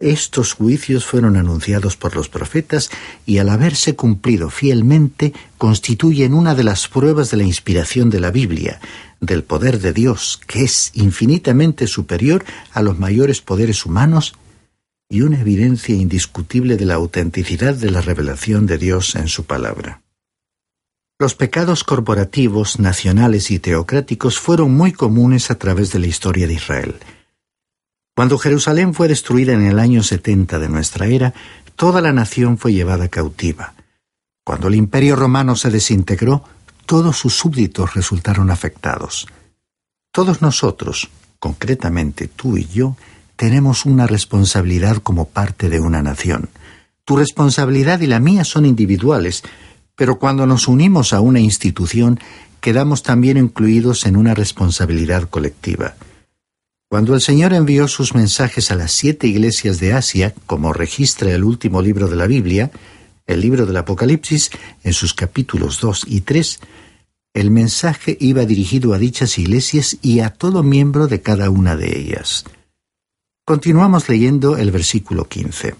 Estos 0.00 0.52
juicios 0.52 1.04
fueron 1.04 1.36
anunciados 1.36 1.96
por 1.96 2.14
los 2.14 2.28
profetas 2.28 2.88
y 3.26 3.38
al 3.38 3.48
haberse 3.48 3.96
cumplido 3.96 4.48
fielmente 4.48 5.32
constituyen 5.58 6.34
una 6.34 6.54
de 6.54 6.62
las 6.62 6.86
pruebas 6.86 7.32
de 7.32 7.38
la 7.38 7.42
inspiración 7.42 8.08
de 8.08 8.20
la 8.20 8.30
Biblia, 8.30 8.80
del 9.20 9.42
poder 9.42 9.80
de 9.80 9.92
Dios, 9.92 10.40
que 10.46 10.62
es 10.62 10.92
infinitamente 10.94 11.88
superior 11.88 12.44
a 12.72 12.82
los 12.82 13.00
mayores 13.00 13.40
poderes 13.40 13.84
humanos, 13.84 14.34
y 15.10 15.22
una 15.22 15.40
evidencia 15.40 15.96
indiscutible 15.96 16.76
de 16.76 16.84
la 16.84 16.94
autenticidad 16.94 17.74
de 17.74 17.90
la 17.90 18.00
revelación 18.00 18.66
de 18.66 18.78
Dios 18.78 19.16
en 19.16 19.26
su 19.26 19.44
palabra. 19.44 20.02
Los 21.18 21.34
pecados 21.34 21.82
corporativos, 21.82 22.78
nacionales 22.78 23.50
y 23.50 23.58
teocráticos 23.58 24.38
fueron 24.38 24.74
muy 24.74 24.92
comunes 24.92 25.50
a 25.50 25.56
través 25.56 25.90
de 25.90 25.98
la 25.98 26.06
historia 26.06 26.46
de 26.46 26.54
Israel. 26.54 26.94
Cuando 28.18 28.36
Jerusalén 28.36 28.94
fue 28.94 29.06
destruida 29.06 29.52
en 29.52 29.62
el 29.62 29.78
año 29.78 30.02
70 30.02 30.58
de 30.58 30.68
nuestra 30.68 31.06
era, 31.06 31.34
toda 31.76 32.00
la 32.00 32.12
nación 32.12 32.58
fue 32.58 32.72
llevada 32.72 33.06
cautiva. 33.06 33.74
Cuando 34.42 34.66
el 34.66 34.74
imperio 34.74 35.14
romano 35.14 35.54
se 35.54 35.70
desintegró, 35.70 36.42
todos 36.84 37.16
sus 37.16 37.34
súbditos 37.34 37.94
resultaron 37.94 38.50
afectados. 38.50 39.28
Todos 40.10 40.42
nosotros, 40.42 41.10
concretamente 41.38 42.26
tú 42.26 42.56
y 42.56 42.66
yo, 42.66 42.96
tenemos 43.36 43.86
una 43.86 44.08
responsabilidad 44.08 44.96
como 44.96 45.26
parte 45.26 45.68
de 45.68 45.78
una 45.78 46.02
nación. 46.02 46.48
Tu 47.04 47.16
responsabilidad 47.16 48.00
y 48.00 48.08
la 48.08 48.18
mía 48.18 48.42
son 48.42 48.66
individuales, 48.66 49.44
pero 49.94 50.18
cuando 50.18 50.44
nos 50.44 50.66
unimos 50.66 51.12
a 51.12 51.20
una 51.20 51.38
institución, 51.38 52.18
quedamos 52.60 53.04
también 53.04 53.36
incluidos 53.36 54.06
en 54.06 54.16
una 54.16 54.34
responsabilidad 54.34 55.28
colectiva. 55.30 55.94
Cuando 56.90 57.14
el 57.14 57.20
Señor 57.20 57.52
envió 57.52 57.86
sus 57.86 58.14
mensajes 58.14 58.70
a 58.70 58.74
las 58.74 58.92
siete 58.92 59.26
iglesias 59.26 59.78
de 59.78 59.92
Asia, 59.92 60.34
como 60.46 60.72
registra 60.72 61.30
el 61.30 61.44
último 61.44 61.82
libro 61.82 62.08
de 62.08 62.16
la 62.16 62.26
Biblia, 62.26 62.70
el 63.26 63.42
libro 63.42 63.66
del 63.66 63.76
Apocalipsis, 63.76 64.50
en 64.84 64.94
sus 64.94 65.12
capítulos 65.12 65.80
2 65.82 66.06
y 66.08 66.22
3, 66.22 66.60
el 67.34 67.50
mensaje 67.50 68.16
iba 68.20 68.46
dirigido 68.46 68.94
a 68.94 68.98
dichas 68.98 69.38
iglesias 69.38 69.98
y 70.00 70.20
a 70.20 70.30
todo 70.30 70.62
miembro 70.62 71.08
de 71.08 71.20
cada 71.20 71.50
una 71.50 71.76
de 71.76 71.94
ellas. 71.98 72.44
Continuamos 73.44 74.08
leyendo 74.08 74.56
el 74.56 74.70
versículo 74.70 75.28
15. 75.28 75.74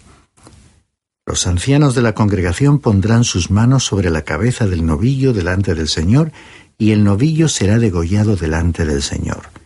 Los 1.25 1.47
ancianos 1.47 1.95
de 1.95 2.03
la 2.03 2.15
congregación 2.15 2.81
pondrán 2.81 3.25
sus 3.25 3.51
manos 3.51 3.85
sobre 3.85 4.11
la 4.11 4.23
cabeza 4.23 4.67
del 4.67 4.85
novillo 4.85 5.33
delante 5.33 5.75
del 5.75 5.89
Señor, 5.89 6.33
y 6.77 6.93
el 6.93 7.03
novillo 7.03 7.49
será 7.49 7.79
degollado 7.79 8.37
delante 8.37 8.85
del 8.85 9.03
Señor. 9.03 9.58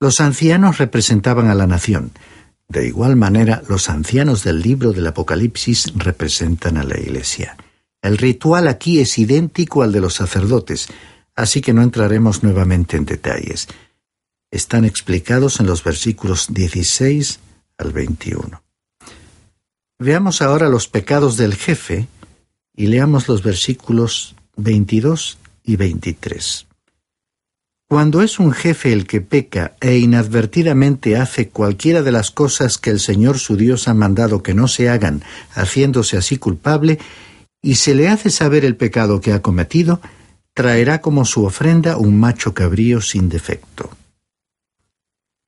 Los 0.00 0.20
ancianos 0.20 0.78
representaban 0.78 1.48
a 1.48 1.54
la 1.54 1.66
nación. 1.66 2.12
De 2.68 2.86
igual 2.86 3.16
manera, 3.16 3.62
los 3.68 3.88
ancianos 3.88 4.44
del 4.44 4.60
libro 4.60 4.92
del 4.92 5.06
Apocalipsis 5.08 5.92
representan 5.96 6.76
a 6.76 6.84
la 6.84 6.98
Iglesia. 6.98 7.56
El 8.00 8.16
ritual 8.16 8.68
aquí 8.68 9.00
es 9.00 9.18
idéntico 9.18 9.82
al 9.82 9.90
de 9.90 10.00
los 10.00 10.14
sacerdotes, 10.14 10.88
así 11.34 11.60
que 11.60 11.72
no 11.72 11.82
entraremos 11.82 12.44
nuevamente 12.44 12.96
en 12.96 13.06
detalles. 13.06 13.66
Están 14.52 14.84
explicados 14.84 15.58
en 15.58 15.66
los 15.66 15.82
versículos 15.82 16.46
16 16.54 17.40
al 17.78 17.92
21. 17.92 18.62
Veamos 19.98 20.42
ahora 20.42 20.68
los 20.68 20.86
pecados 20.86 21.36
del 21.36 21.56
jefe 21.56 22.06
y 22.76 22.86
leamos 22.86 23.26
los 23.26 23.42
versículos 23.42 24.36
22 24.56 25.38
y 25.64 25.74
23. 25.74 26.67
Cuando 27.90 28.20
es 28.20 28.38
un 28.38 28.52
jefe 28.52 28.92
el 28.92 29.06
que 29.06 29.22
peca 29.22 29.74
e 29.80 29.96
inadvertidamente 29.96 31.16
hace 31.16 31.48
cualquiera 31.48 32.02
de 32.02 32.12
las 32.12 32.30
cosas 32.30 32.76
que 32.76 32.90
el 32.90 33.00
Señor 33.00 33.38
su 33.38 33.56
Dios 33.56 33.88
ha 33.88 33.94
mandado 33.94 34.42
que 34.42 34.52
no 34.52 34.68
se 34.68 34.90
hagan, 34.90 35.22
haciéndose 35.54 36.18
así 36.18 36.36
culpable, 36.36 36.98
y 37.62 37.76
se 37.76 37.94
le 37.94 38.08
hace 38.08 38.28
saber 38.28 38.66
el 38.66 38.76
pecado 38.76 39.22
que 39.22 39.32
ha 39.32 39.40
cometido, 39.40 40.02
traerá 40.52 41.00
como 41.00 41.24
su 41.24 41.46
ofrenda 41.46 41.96
un 41.96 42.20
macho 42.20 42.52
cabrío 42.52 43.00
sin 43.00 43.30
defecto. 43.30 43.88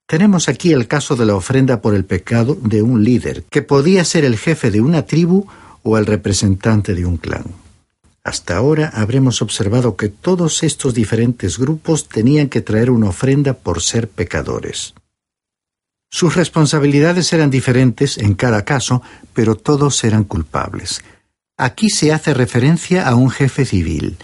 Tenemos 0.07 0.49
aquí 0.49 0.73
el 0.73 0.87
caso 0.87 1.15
de 1.15 1.27
la 1.27 1.35
ofrenda 1.35 1.79
por 1.79 1.93
el 1.93 2.05
pecado 2.05 2.57
de 2.59 2.81
un 2.81 3.03
líder, 3.03 3.43
que 3.51 3.61
podía 3.61 4.03
ser 4.03 4.25
el 4.25 4.35
jefe 4.35 4.71
de 4.71 4.81
una 4.81 5.05
tribu 5.05 5.45
o 5.83 5.95
el 5.99 6.07
representante 6.07 6.95
de 6.95 7.05
un 7.05 7.17
clan. 7.17 7.60
Hasta 8.23 8.55
ahora 8.55 8.91
habremos 8.93 9.41
observado 9.41 9.95
que 9.95 10.09
todos 10.09 10.63
estos 10.63 10.93
diferentes 10.93 11.57
grupos 11.57 12.07
tenían 12.07 12.49
que 12.49 12.61
traer 12.61 12.91
una 12.91 13.09
ofrenda 13.09 13.53
por 13.53 13.81
ser 13.81 14.07
pecadores. 14.09 14.93
Sus 16.09 16.35
responsabilidades 16.35 17.31
eran 17.33 17.49
diferentes 17.49 18.17
en 18.17 18.35
cada 18.35 18.63
caso, 18.65 19.01
pero 19.33 19.55
todos 19.55 20.03
eran 20.03 20.25
culpables. 20.25 21.03
Aquí 21.57 21.89
se 21.89 22.11
hace 22.11 22.33
referencia 22.33 23.07
a 23.07 23.15
un 23.15 23.29
jefe 23.29 23.65
civil, 23.65 24.17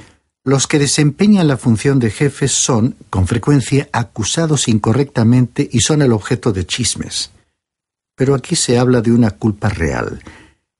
los 0.47 0.65
que 0.65 0.79
desempeñan 0.79 1.49
la 1.49 1.57
función 1.57 1.99
de 1.99 2.09
jefes 2.09 2.53
son, 2.53 2.95
con 3.09 3.27
frecuencia, 3.27 3.89
acusados 3.91 4.69
incorrectamente 4.69 5.67
y 5.69 5.81
son 5.81 6.01
el 6.01 6.13
objeto 6.13 6.53
de 6.53 6.65
chismes. 6.65 7.31
Pero 8.15 8.33
aquí 8.33 8.55
se 8.55 8.77
habla 8.79 9.01
de 9.01 9.11
una 9.11 9.31
culpa 9.31 9.67
real. 9.67 10.21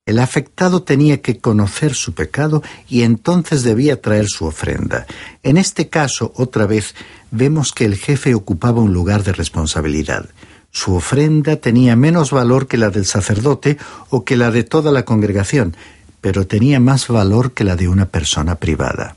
El 0.08 0.18
afectado 0.18 0.82
tenía 0.82 1.22
que 1.22 1.38
conocer 1.38 1.94
su 1.94 2.14
pecado 2.14 2.64
y 2.90 3.04
entonces 3.04 3.62
debía 3.62 4.02
traer 4.02 4.26
su 4.28 4.46
ofrenda. 4.46 5.06
En 5.44 5.58
este 5.58 5.90
caso, 5.90 6.34
otra 6.36 6.66
vez, 6.66 6.96
vemos 7.30 7.74
que 7.74 7.86
el 7.86 7.96
jefe 7.96 8.34
ocupaba 8.34 8.82
un 8.82 8.94
lugar 8.94 9.24
de 9.24 9.34
responsabilidad. 9.34 10.26
Su 10.72 10.96
ofrenda 10.96 11.58
tenía 11.58 11.96
menos 11.96 12.32
valor 12.32 12.68
que 12.68 12.78
la 12.78 12.90
del 12.90 13.06
sacerdote 13.06 13.78
o 14.10 14.26
que 14.26 14.36
la 14.36 14.50
de 14.50 14.64
toda 14.64 14.92
la 14.92 15.06
congregación, 15.06 15.78
pero 16.22 16.48
tenía 16.48 16.80
más 16.80 17.08
valor 17.08 17.52
que 17.52 17.64
la 17.64 17.76
de 17.76 17.88
una 17.88 18.08
persona 18.08 18.56
privada 18.56 19.16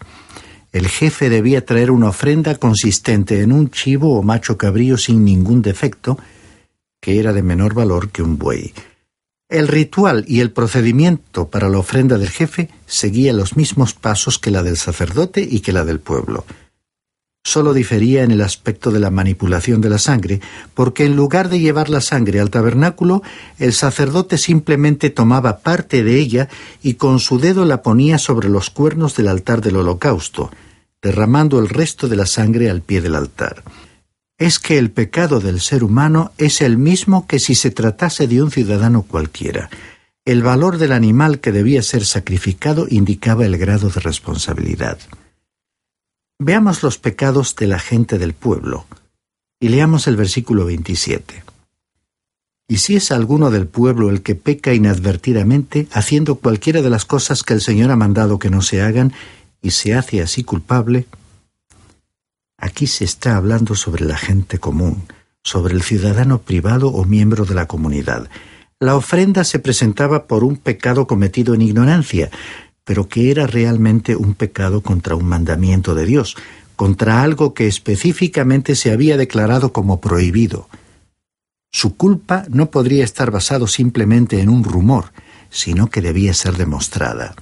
el 0.73 0.87
jefe 0.87 1.29
debía 1.29 1.65
traer 1.65 1.91
una 1.91 2.09
ofrenda 2.09 2.55
consistente 2.55 3.41
en 3.41 3.53
un 3.53 3.71
chivo 3.71 4.17
o 4.17 4.23
macho 4.23 4.57
cabrío 4.57 4.97
sin 4.97 5.25
ningún 5.25 5.63
defecto, 5.63 6.19
que 7.01 7.19
era 7.19 7.33
de 7.33 7.43
menor 7.43 7.75
valor 7.75 8.11
que 8.11 8.23
un 8.23 8.39
buey. 8.39 8.73
El 9.51 9.67
ritual 9.67 10.25
y 10.29 10.41
el 10.41 10.53
procedimiento 10.53 11.49
para 11.49 11.69
la 11.69 11.79
ofrenda 11.79 12.19
del 12.19 12.31
jefe 12.31 12.71
seguía 12.87 13.33
los 13.33 13.57
mismos 13.57 13.95
pasos 13.95 14.39
que 14.39 14.53
la 14.53 14.63
del 14.63 14.77
sacerdote 14.77 15.41
y 15.43 15.59
que 15.59 15.73
la 15.73 15.85
del 15.85 15.99
pueblo. 15.99 16.45
Solo 17.43 17.73
difería 17.73 18.23
en 18.23 18.31
el 18.31 18.43
aspecto 18.43 18.93
de 18.93 19.01
la 19.01 19.11
manipulación 19.11 19.81
de 19.81 19.91
la 19.91 19.99
sangre, 19.99 20.41
porque 20.73 21.05
en 21.05 21.17
lugar 21.17 21.49
de 21.49 21.59
llevar 21.59 21.89
la 21.89 22.01
sangre 22.01 22.39
al 22.39 22.51
tabernáculo, 22.51 23.25
el 23.59 23.73
sacerdote 23.73 24.39
simplemente 24.39 25.11
tomaba 25.11 25.59
parte 25.59 26.05
de 26.05 26.21
ella 26.21 26.49
y 26.81 26.95
con 26.95 27.19
su 27.19 27.41
dedo 27.41 27.65
la 27.65 27.83
ponía 27.83 28.19
sobre 28.19 28.49
los 28.49 28.71
cuernos 28.71 29.17
del 29.17 29.27
altar 29.27 29.63
del 29.63 29.77
holocausto, 29.77 30.53
derramando 31.03 31.59
el 31.59 31.69
resto 31.69 32.07
de 32.07 32.15
la 32.15 32.27
sangre 32.27 32.71
al 32.71 32.83
pie 32.83 33.01
del 33.01 33.17
altar. 33.17 33.65
Es 34.41 34.59
que 34.59 34.79
el 34.79 34.91
pecado 34.91 35.39
del 35.39 35.61
ser 35.61 35.85
humano 35.85 36.33
es 36.39 36.63
el 36.63 36.79
mismo 36.79 37.27
que 37.27 37.39
si 37.39 37.55
se 37.55 37.71
tratase 37.71 38.27
de 38.27 38.43
un 38.43 38.51
ciudadano 38.51 39.03
cualquiera. 39.03 39.69
El 40.25 40.43
valor 40.43 40.79
del 40.79 40.93
animal 40.93 41.41
que 41.41 41.53
debía 41.53 41.83
ser 41.83 42.07
sacrificado 42.07 42.87
indicaba 42.89 43.45
el 43.45 43.59
grado 43.59 43.91
de 43.91 44.01
responsabilidad. 44.01 44.99
Veamos 46.39 46.83
los 46.83 46.97
pecados 46.97 47.55
de 47.55 47.67
la 47.67 47.79
gente 47.79 48.17
del 48.17 48.33
pueblo 48.33 48.87
y 49.61 49.69
leamos 49.69 50.07
el 50.07 50.17
versículo 50.17 50.65
27. 50.65 51.45
Y 52.67 52.79
si 52.79 52.97
es 52.97 53.13
alguno 53.13 53.51
del 53.51 53.67
pueblo 53.67 54.09
el 54.09 54.23
que 54.23 54.37
peca 54.37 54.73
inadvertidamente, 54.73 55.87
haciendo 55.93 56.37
cualquiera 56.37 56.81
de 56.81 56.89
las 56.89 57.05
cosas 57.05 57.43
que 57.43 57.53
el 57.53 57.61
Señor 57.61 57.91
ha 57.91 57.97
mandado 57.97 58.39
que 58.39 58.49
no 58.49 58.63
se 58.63 58.81
hagan, 58.81 59.13
y 59.61 59.73
se 59.73 59.93
hace 59.93 60.23
así 60.23 60.45
culpable, 60.45 61.05
aquí 62.61 62.87
se 62.87 63.05
está 63.05 63.37
hablando 63.37 63.75
sobre 63.75 64.05
la 64.05 64.17
gente 64.17 64.59
común, 64.59 65.05
sobre 65.43 65.75
el 65.75 65.83
ciudadano 65.83 66.43
privado 66.43 66.89
o 66.89 67.05
miembro 67.05 67.45
de 67.45 67.55
la 67.55 67.67
comunidad. 67.67 68.29
La 68.79 68.97
ofrenda 68.97 69.45
se 69.45 69.59
presentaba 69.59 70.27
por 70.27 70.45
un 70.45 70.57
pecado 70.57 71.07
cometido 71.07 71.55
en 71.55 71.63
ignorancia, 71.63 72.31
pero 72.85 73.09
que 73.09 73.31
era 73.31 73.47
realmente 73.47 74.17
un 74.17 74.35
pecado 74.35 74.81
contra 74.81 75.15
un 75.15 75.27
mandamiento 75.27 75.95
de 75.95 76.07
Dios, 76.07 76.37
contra 76.77 77.23
algo 77.23 77.53
que 77.53 77.67
específicamente 77.67 78.75
se 78.75 78.91
había 78.91 79.17
declarado 79.17 79.73
como 79.73 80.01
prohibido. 80.01 80.69
Su 81.71 81.97
culpa 81.97 82.45
no 82.49 82.71
podría 82.71 83.05
estar 83.05 83.31
basado 83.31 83.67
simplemente 83.67 84.41
en 84.41 84.49
un 84.49 84.65
rumor, 84.65 85.13
sino 85.51 85.89
que 85.89 86.01
debía 86.01 86.35
ser 86.35 86.57
demostrada. 86.57 87.35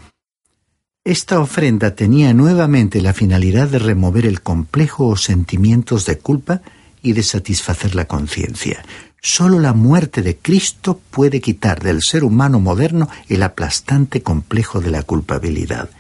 Esta 1.05 1.41
ofrenda 1.41 1.95
tenía 1.95 2.35
nuevamente 2.35 3.01
la 3.01 3.15
finalidad 3.15 3.69
de 3.69 3.79
remover 3.79 4.27
el 4.27 4.43
complejo 4.43 5.07
o 5.07 5.17
sentimientos 5.17 6.05
de 6.05 6.19
culpa 6.19 6.61
y 7.03 7.13
de 7.13 7.23
satisfacer 7.23 7.95
la 7.95 8.07
conciencia. 8.07 8.85
Solo 9.21 9.59
la 9.59 9.73
muerte 9.73 10.23
de 10.23 10.37
Cristo 10.37 11.01
puede 11.11 11.41
quitar 11.41 11.83
del 11.83 12.03
ser 12.03 12.25
humano 12.25 12.61
moderno 12.61 13.09
el 13.29 13.43
aplastante 13.43 14.23
complejo 14.23 14.81
de 14.81 14.91
la 14.91 15.03
culpabilidad. 15.03 15.91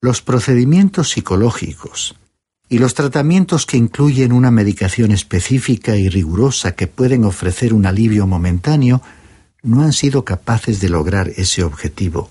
Los 0.00 0.22
procedimientos 0.22 1.10
psicológicos 1.10 2.14
y 2.68 2.78
los 2.78 2.94
tratamientos 2.94 3.66
que 3.66 3.76
incluyen 3.76 4.32
una 4.32 4.50
medicación 4.50 5.10
específica 5.10 5.96
y 5.96 6.08
rigurosa 6.08 6.76
que 6.76 6.86
pueden 6.86 7.24
ofrecer 7.24 7.74
un 7.74 7.84
alivio 7.84 8.26
momentáneo 8.26 9.02
no 9.62 9.82
han 9.82 9.92
sido 9.92 10.24
capaces 10.24 10.80
de 10.80 10.88
lograr 10.88 11.28
ese 11.36 11.64
objetivo, 11.64 12.30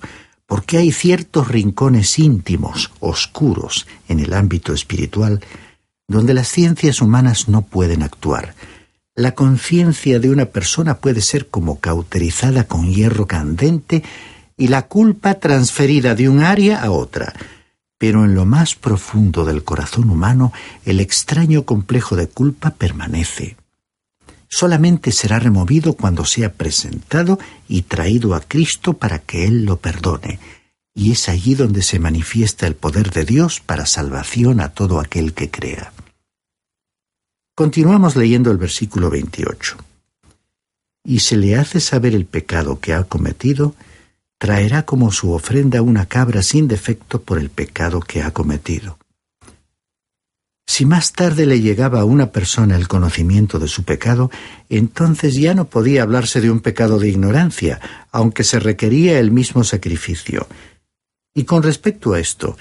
porque 0.50 0.80
hay 0.80 0.92
ciertos 0.92 1.48
rincones 1.48 2.20
íntimos, 2.20 2.92
oscuros, 3.00 3.88
en 4.10 4.20
el 4.20 4.34
ámbito 4.34 4.74
espiritual, 4.74 5.42
donde 6.08 6.34
las 6.34 6.50
ciencias 6.50 7.02
humanas 7.02 7.48
no 7.48 7.62
pueden 7.62 8.02
actuar, 8.02 8.56
la 9.20 9.36
conciencia 9.36 10.20
de 10.20 10.32
una 10.32 10.46
persona 10.46 10.98
puede 10.98 11.22
ser 11.22 11.50
como 11.50 11.80
cauterizada 11.80 12.64
con 12.64 12.90
hierro 12.90 13.28
candente 13.28 14.02
y 14.58 14.70
la 14.70 14.88
culpa 14.88 15.36
transferida 15.36 16.16
de 16.16 16.30
un 16.30 16.40
área 16.42 16.82
a 16.82 16.90
otra. 16.90 17.34
Pero 18.00 18.24
en 18.24 18.34
lo 18.34 18.46
más 18.46 18.76
profundo 18.76 19.46
del 19.46 19.64
corazón 19.64 20.10
humano 20.10 20.52
el 20.86 21.00
extraño 21.00 21.66
complejo 21.66 22.16
de 22.16 22.28
culpa 22.28 22.72
permanece. 22.72 23.59
Solamente 24.50 25.12
será 25.12 25.38
removido 25.38 25.94
cuando 25.94 26.26
sea 26.26 26.52
presentado 26.52 27.38
y 27.68 27.84
traído 27.84 28.34
a 28.34 28.42
Cristo 28.42 28.94
para 28.94 29.20
que 29.20 29.46
Él 29.46 29.64
lo 29.64 29.78
perdone. 29.78 30.40
Y 30.96 31.12
es 31.12 31.30
allí 31.30 31.54
donde 31.54 31.84
se 31.84 32.00
manifiesta 32.00 32.66
el 32.66 32.76
poder 32.76 33.12
de 33.12 33.26
Dios 33.26 33.60
para 33.60 33.86
salvación 33.86 34.60
a 34.60 34.70
todo 34.70 35.00
aquel 35.00 35.34
que 35.34 35.52
crea. 35.52 35.94
Continuamos 37.56 38.16
leyendo 38.16 38.52
el 38.52 38.58
versículo 38.58 39.10
28. 39.10 39.78
Y 41.06 41.20
se 41.20 41.38
le 41.38 41.56
hace 41.56 41.80
saber 41.80 42.16
el 42.16 42.26
pecado 42.26 42.80
que 42.80 42.94
ha 42.94 43.04
cometido, 43.04 43.76
traerá 44.38 44.84
como 44.84 45.12
su 45.12 45.32
ofrenda 45.32 45.82
una 45.82 46.06
cabra 46.06 46.42
sin 46.42 46.68
defecto 46.68 47.22
por 47.22 47.38
el 47.38 47.50
pecado 47.50 48.00
que 48.00 48.24
ha 48.24 48.32
cometido. 48.32 48.99
Si 50.70 50.86
más 50.86 51.14
tarde 51.14 51.48
le 51.48 51.62
llegaba 51.62 52.02
a 52.02 52.06
una 52.06 52.32
persona 52.32 52.76
el 52.76 52.88
conocimiento 52.88 53.58
de 53.58 53.68
su 53.68 53.86
pecado, 53.86 54.30
entonces 54.70 55.34
ya 55.34 55.56
no 55.56 55.66
podía 55.66 56.04
hablarse 56.04 56.42
de 56.42 56.52
un 56.52 56.60
pecado 56.60 57.00
de 57.00 57.10
ignorancia, 57.10 57.82
aunque 58.12 58.44
se 58.44 58.60
requería 58.60 59.18
el 59.18 59.32
mismo 59.32 59.64
sacrificio. 59.64 60.48
Y 61.34 61.46
con 61.46 61.64
respecto 61.64 62.14
a 62.14 62.20
esto, 62.20 62.56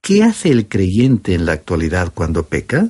¿qué 0.00 0.22
hace 0.22 0.48
el 0.48 0.68
creyente 0.68 1.34
en 1.34 1.44
la 1.44 1.52
actualidad 1.52 2.14
cuando 2.14 2.44
peca? 2.44 2.88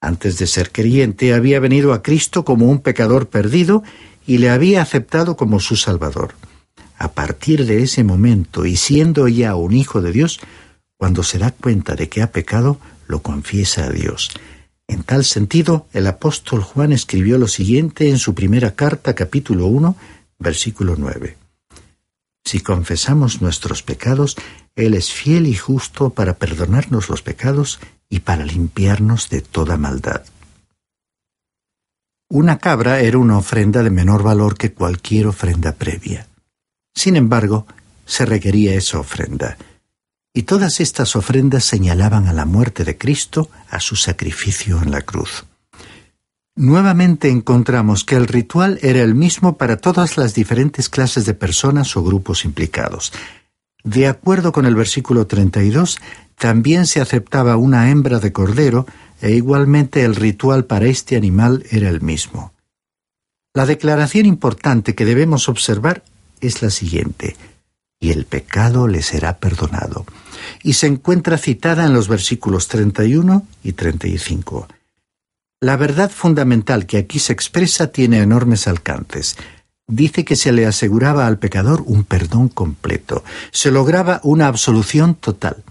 Antes 0.00 0.38
de 0.38 0.46
ser 0.46 0.70
creyente 0.70 1.34
había 1.34 1.58
venido 1.58 1.92
a 1.92 2.02
Cristo 2.04 2.44
como 2.44 2.70
un 2.70 2.78
pecador 2.78 3.30
perdido 3.30 3.82
y 4.28 4.38
le 4.38 4.50
había 4.50 4.80
aceptado 4.80 5.36
como 5.36 5.58
su 5.58 5.74
Salvador. 5.74 6.34
A 6.98 7.10
partir 7.10 7.66
de 7.66 7.82
ese 7.82 8.04
momento, 8.04 8.64
y 8.64 8.76
siendo 8.76 9.26
ya 9.26 9.56
un 9.56 9.72
hijo 9.72 10.00
de 10.02 10.12
Dios, 10.12 10.38
cuando 10.96 11.24
se 11.24 11.38
da 11.38 11.50
cuenta 11.50 11.96
de 11.96 12.08
que 12.08 12.22
ha 12.22 12.30
pecado, 12.30 12.78
lo 13.10 13.22
confiesa 13.22 13.84
a 13.84 13.90
Dios. 13.90 14.30
En 14.86 15.02
tal 15.02 15.24
sentido, 15.24 15.86
el 15.92 16.06
apóstol 16.06 16.62
Juan 16.62 16.92
escribió 16.92 17.38
lo 17.38 17.48
siguiente 17.48 18.08
en 18.08 18.18
su 18.18 18.34
primera 18.34 18.74
carta, 18.74 19.14
capítulo 19.14 19.66
1, 19.66 19.96
versículo 20.38 20.94
9. 20.96 21.36
Si 22.44 22.60
confesamos 22.60 23.42
nuestros 23.42 23.82
pecados, 23.82 24.36
Él 24.74 24.94
es 24.94 25.12
fiel 25.12 25.46
y 25.46 25.54
justo 25.54 26.10
para 26.10 26.34
perdonarnos 26.34 27.08
los 27.08 27.22
pecados 27.22 27.78
y 28.08 28.20
para 28.20 28.44
limpiarnos 28.44 29.28
de 29.28 29.42
toda 29.42 29.76
maldad. 29.76 30.22
Una 32.28 32.58
cabra 32.58 33.00
era 33.00 33.18
una 33.18 33.38
ofrenda 33.38 33.82
de 33.82 33.90
menor 33.90 34.22
valor 34.22 34.56
que 34.56 34.72
cualquier 34.72 35.26
ofrenda 35.26 35.72
previa. 35.72 36.28
Sin 36.94 37.16
embargo, 37.16 37.66
se 38.06 38.24
requería 38.24 38.74
esa 38.74 38.98
ofrenda, 38.98 39.56
y 40.32 40.42
todas 40.42 40.80
estas 40.80 41.16
ofrendas 41.16 41.64
señalaban 41.64 42.28
a 42.28 42.32
la 42.32 42.44
muerte 42.44 42.84
de 42.84 42.96
Cristo, 42.96 43.50
a 43.68 43.80
su 43.80 43.96
sacrificio 43.96 44.80
en 44.82 44.90
la 44.90 45.02
cruz. 45.02 45.44
Nuevamente 46.56 47.30
encontramos 47.30 48.04
que 48.04 48.16
el 48.16 48.26
ritual 48.26 48.78
era 48.82 49.02
el 49.02 49.14
mismo 49.14 49.56
para 49.56 49.76
todas 49.76 50.16
las 50.16 50.34
diferentes 50.34 50.88
clases 50.88 51.24
de 51.24 51.34
personas 51.34 51.96
o 51.96 52.02
grupos 52.02 52.44
implicados. 52.44 53.12
De 53.82 54.06
acuerdo 54.06 54.52
con 54.52 54.66
el 54.66 54.74
versículo 54.74 55.26
32, 55.26 55.98
también 56.36 56.86
se 56.86 57.00
aceptaba 57.00 57.56
una 57.56 57.90
hembra 57.90 58.18
de 58.18 58.32
cordero 58.32 58.86
e 59.20 59.32
igualmente 59.32 60.04
el 60.04 60.16
ritual 60.16 60.64
para 60.64 60.86
este 60.86 61.16
animal 61.16 61.64
era 61.70 61.88
el 61.88 62.02
mismo. 62.02 62.52
La 63.54 63.66
declaración 63.66 64.26
importante 64.26 64.94
que 64.94 65.04
debemos 65.04 65.48
observar 65.48 66.04
es 66.40 66.62
la 66.62 66.70
siguiente, 66.70 67.36
y 68.00 68.10
el 68.10 68.24
pecado 68.24 68.88
le 68.88 69.02
será 69.02 69.36
perdonado, 69.36 70.06
y 70.62 70.72
se 70.72 70.86
encuentra 70.86 71.36
citada 71.36 71.84
en 71.84 71.92
los 71.92 72.08
versículos 72.08 72.66
31 72.68 73.46
y 73.62 73.72
35. 73.72 74.66
La 75.60 75.76
verdad 75.76 76.10
fundamental 76.10 76.86
que 76.86 76.96
aquí 76.96 77.18
se 77.18 77.34
expresa 77.34 77.88
tiene 77.88 78.20
enormes 78.20 78.66
alcances. 78.66 79.36
Dice 79.86 80.24
que 80.24 80.36
se 80.36 80.52
le 80.52 80.66
aseguraba 80.66 81.26
al 81.26 81.38
pecador 81.38 81.82
un 81.84 82.04
perdón 82.04 82.48
completo, 82.48 83.22
se 83.50 83.70
lograba 83.70 84.20
una 84.22 84.46
absolución 84.46 85.14
total 85.14 85.62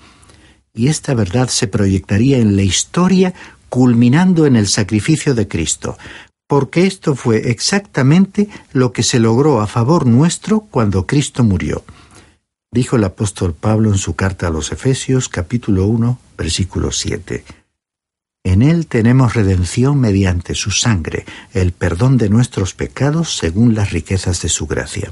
y 0.74 0.88
esta 0.88 1.14
verdad 1.14 1.50
se 1.50 1.68
proyectaría 1.68 2.38
en 2.38 2.56
la 2.56 2.62
historia 2.62 3.34
culminando 3.70 4.46
en 4.46 4.56
el 4.56 4.68
sacrificio 4.68 5.34
de 5.36 5.48
Cristo, 5.48 5.98
porque 6.48 6.86
esto 6.86 7.16
fue 7.16 7.50
exactamente 7.50 8.50
lo 8.72 8.92
que 8.92 9.04
se 9.04 9.20
logró 9.20 9.62
a 9.62 9.68
favor 9.68 10.06
nuestro 10.06 10.62
cuando 10.62 11.06
Cristo 11.06 11.44
murió. 11.44 11.84
Dijo 12.72 12.98
el 12.98 13.04
apóstol 13.04 13.56
Pablo 13.56 13.90
en 13.90 13.98
su 13.98 14.16
carta 14.16 14.48
a 14.48 14.52
los 14.52 14.72
Efesios 14.72 15.28
capítulo 15.28 15.86
1 15.88 16.20
versículo 16.38 16.92
7. 16.92 17.44
En 18.44 18.62
Él 18.62 18.86
tenemos 18.86 19.34
redención 19.34 20.00
mediante 20.00 20.54
su 20.54 20.70
sangre, 20.70 21.26
el 21.54 21.72
perdón 21.72 22.18
de 22.18 22.30
nuestros 22.30 22.76
pecados 22.76 23.36
según 23.36 23.74
las 23.74 23.92
riquezas 23.92 24.44
de 24.44 24.50
su 24.50 24.68
gracia. 24.68 25.12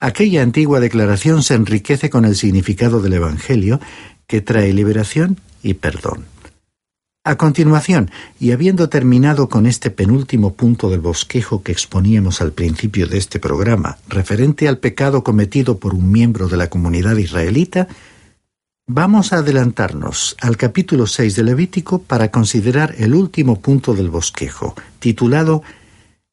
Aquella 0.00 0.42
antigua 0.42 0.80
declaración 0.80 1.44
se 1.44 1.54
enriquece 1.54 2.10
con 2.10 2.24
el 2.24 2.34
significado 2.34 3.00
del 3.00 3.12
Evangelio 3.12 3.80
que 4.26 4.40
trae 4.40 4.72
liberación 4.72 5.38
y 5.62 5.74
perdón. 5.74 6.33
A 7.26 7.36
continuación, 7.36 8.10
y 8.38 8.52
habiendo 8.52 8.90
terminado 8.90 9.48
con 9.48 9.66
este 9.66 9.90
penúltimo 9.90 10.52
punto 10.52 10.90
del 10.90 11.00
bosquejo 11.00 11.62
que 11.62 11.72
exponíamos 11.72 12.42
al 12.42 12.52
principio 12.52 13.06
de 13.06 13.16
este 13.16 13.40
programa, 13.40 13.96
referente 14.08 14.68
al 14.68 14.76
pecado 14.76 15.24
cometido 15.24 15.78
por 15.78 15.94
un 15.94 16.12
miembro 16.12 16.48
de 16.48 16.58
la 16.58 16.68
comunidad 16.68 17.16
israelita, 17.16 17.88
Vamos 18.86 19.32
a 19.32 19.38
adelantarnos 19.38 20.36
al 20.42 20.58
capítulo 20.58 21.06
6 21.06 21.36
de 21.36 21.42
Levítico 21.42 22.02
para 22.02 22.30
considerar 22.30 22.94
el 22.98 23.14
último 23.14 23.58
punto 23.58 23.94
del 23.94 24.10
bosquejo, 24.10 24.74
titulado 24.98 25.62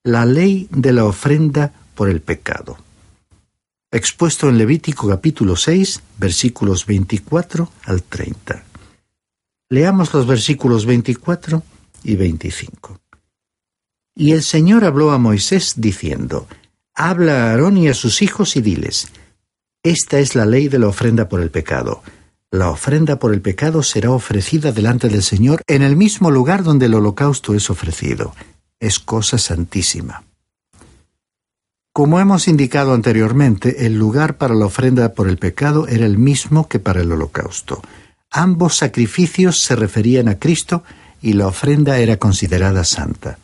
La 0.04 0.26
ley 0.26 0.68
de 0.70 0.92
la 0.92 1.06
ofrenda 1.06 1.72
por 1.96 2.10
el 2.10 2.20
pecado. 2.20 2.78
Expuesto 3.90 4.50
en 4.50 4.58
Levítico 4.58 5.08
capítulo 5.08 5.56
6, 5.56 6.02
versículos 6.18 6.86
24 6.86 7.72
al 7.86 8.04
30. 8.04 8.71
Leamos 9.72 10.14
los 10.14 10.28
versículos 10.28 10.86
24 10.86 11.64
y 12.04 12.16
25. 12.16 13.00
Y 14.14 14.34
el 14.34 14.44
Señor 14.44 14.86
habló 14.86 15.10
a 15.10 15.18
Moisés 15.18 15.74
diciendo, 15.78 16.48
Habla 16.94 17.46
a 17.46 17.50
Aarón 17.50 17.78
y 17.78 17.88
a 17.88 17.96
sus 17.96 18.22
hijos 18.22 18.56
y 18.56 18.62
diles, 18.62 19.08
Esta 19.82 20.20
es 20.20 20.36
la 20.36 20.46
ley 20.46 20.68
de 20.68 20.78
la 20.78 20.90
ofrenda 20.90 21.28
por 21.28 21.42
el 21.42 21.50
pecado 21.50 22.04
la 22.54 22.70
ofrenda 22.70 23.18
por 23.18 23.34
el 23.34 23.42
pecado 23.42 23.82
será 23.82 24.12
ofrecida 24.12 24.74
delante 24.74 25.08
del 25.08 25.24
Señor 25.24 25.62
en 25.68 25.84
el 25.84 25.96
mismo 25.96 26.30
lugar 26.30 26.64
donde 26.64 26.88
el 26.88 26.94
holocausto 26.94 27.56
es 27.56 27.70
ofrecido. 27.70 28.36
Es 28.82 29.00
cosa 29.00 29.38
santísima. 29.38 30.26
Como 31.94 32.20
hemos 32.20 32.50
indicado 32.50 32.94
anteriormente, 32.94 33.86
el 33.86 33.98
lugar 33.98 34.38
para 34.38 34.54
la 34.54 34.66
ofrenda 34.66 35.14
por 35.14 35.30
el 35.30 35.38
pecado 35.38 35.88
era 35.88 36.06
el 36.06 36.18
mismo 36.18 36.68
que 36.68 36.80
para 36.80 37.02
el 37.02 37.12
holocausto. 37.14 37.82
Ambos 38.32 38.78
sacrificios 38.78 39.60
se 39.60 39.76
referían 39.76 40.30
a 40.30 40.40
Cristo 40.40 40.84
y 41.22 41.34
la 41.34 41.48
ofrenda 41.48 42.00
era 42.00 42.16
considerada 42.16 42.86
santa. 42.86 43.38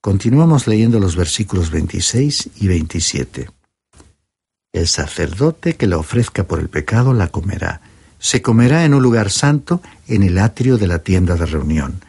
Continuamos 0.00 0.66
leyendo 0.66 0.98
los 0.98 1.14
versículos 1.14 1.70
26 1.70 2.50
y 2.56 2.66
27. 2.66 3.48
El 4.72 4.88
sacerdote 4.88 5.76
que 5.76 5.86
la 5.86 5.98
ofrezca 5.98 6.44
por 6.44 6.58
el 6.58 6.68
pecado 6.68 7.14
la 7.14 7.28
comerá 7.28 7.80
se 8.18 8.40
comerá 8.42 8.84
en 8.84 8.94
un 8.94 9.02
lugar 9.02 9.30
santo, 9.30 9.82
en 10.06 10.22
el 10.22 10.38
atrio 10.38 10.78
de 10.78 10.86
la 10.86 11.00
tienda 11.00 11.34
de 11.34 11.44
reunión. 11.44 12.04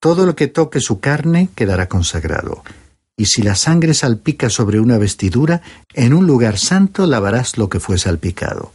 Todo 0.00 0.26
lo 0.26 0.34
que 0.34 0.48
toque 0.48 0.80
su 0.80 0.98
carne 0.98 1.48
quedará 1.54 1.88
consagrado. 1.88 2.64
Y 3.16 3.26
si 3.26 3.42
la 3.42 3.54
sangre 3.54 3.94
salpica 3.94 4.50
sobre 4.50 4.80
una 4.80 4.98
vestidura, 4.98 5.62
en 5.94 6.12
un 6.12 6.26
lugar 6.26 6.58
santo 6.58 7.06
lavarás 7.06 7.56
lo 7.56 7.68
que 7.68 7.78
fue 7.78 7.98
salpicado. 7.98 8.72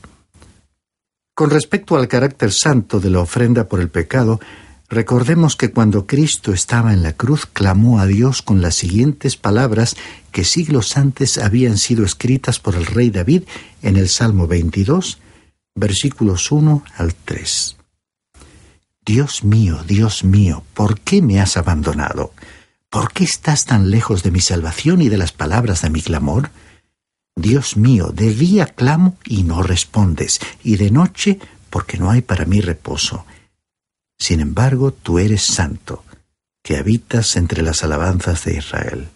Con 1.36 1.50
respecto 1.50 1.96
al 1.96 2.08
carácter 2.08 2.52
santo 2.52 3.00
de 3.00 3.10
la 3.10 3.20
ofrenda 3.20 3.68
por 3.68 3.82
el 3.82 3.90
pecado, 3.90 4.40
recordemos 4.88 5.56
que 5.56 5.72
cuando 5.72 6.06
Cristo 6.06 6.54
estaba 6.54 6.94
en 6.94 7.02
la 7.02 7.14
cruz 7.14 7.48
clamó 7.48 8.00
a 8.00 8.06
Dios 8.06 8.44
con 8.44 8.62
las 8.62 8.76
siguientes 8.76 9.36
palabras 9.36 9.96
que 10.32 10.44
siglos 10.44 10.96
antes 10.96 11.40
habían 11.40 11.80
sido 11.80 12.06
escritas 12.06 12.60
por 12.60 12.76
el 12.76 12.86
rey 12.86 13.10
David 13.10 13.44
en 13.82 13.98
el 13.98 14.10
Salmo 14.10 14.46
22, 14.46 15.20
versículos 15.74 16.52
1 16.52 16.84
al 16.98 17.16
3. 17.16 17.78
Dios 19.04 19.44
mío, 19.44 19.84
Dios 19.88 20.24
mío, 20.24 20.64
¿por 20.76 21.00
qué 21.00 21.24
me 21.24 21.42
has 21.42 21.58
abandonado? 21.58 22.32
¿Por 22.92 23.12
qué 23.12 23.24
estás 23.24 23.66
tan 23.66 23.90
lejos 23.90 24.22
de 24.22 24.30
mi 24.30 24.40
salvación 24.40 25.02
y 25.02 25.10
de 25.10 25.18
las 25.18 25.32
palabras 25.32 25.82
de 25.82 25.90
mi 25.90 26.04
clamor? 26.04 26.52
Dios 27.36 27.78
mío, 27.78 28.12
de 28.14 28.34
día 28.34 28.68
clamo 28.68 29.18
y 29.26 29.44
no 29.44 29.64
respondes, 29.64 30.40
y 30.64 30.78
de 30.78 30.92
noche 30.92 31.40
porque 31.70 31.98
no 31.98 32.12
hay 32.12 32.22
para 32.22 32.46
mí 32.46 32.62
reposo. 32.62 33.26
Sin 34.20 34.40
embargo, 34.40 34.94
tú 34.94 35.20
eres 35.20 35.44
santo, 35.44 36.04
que 36.64 36.78
habitas 36.78 37.36
entre 37.36 37.64
las 37.64 37.84
alabanzas 37.84 38.46
de 38.46 38.58
Israel. 38.58 39.10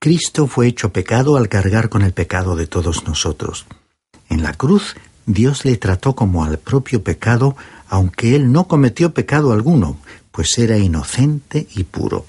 Cristo 0.00 0.46
fue 0.46 0.68
hecho 0.68 0.92
pecado 0.92 1.36
al 1.36 1.48
cargar 1.48 1.88
con 1.88 2.02
el 2.02 2.12
pecado 2.12 2.56
de 2.56 2.66
todos 2.66 3.06
nosotros. 3.06 3.66
En 4.28 4.42
la 4.42 4.52
cruz 4.52 4.96
Dios 5.26 5.64
le 5.64 5.76
trató 5.76 6.14
como 6.14 6.44
al 6.44 6.58
propio 6.58 7.02
pecado, 7.02 7.56
aunque 7.88 8.36
él 8.36 8.52
no 8.52 8.68
cometió 8.68 9.14
pecado 9.14 9.52
alguno, 9.52 9.98
pues 10.30 10.58
era 10.58 10.78
inocente 10.78 11.66
y 11.74 11.84
puro. 11.84 12.26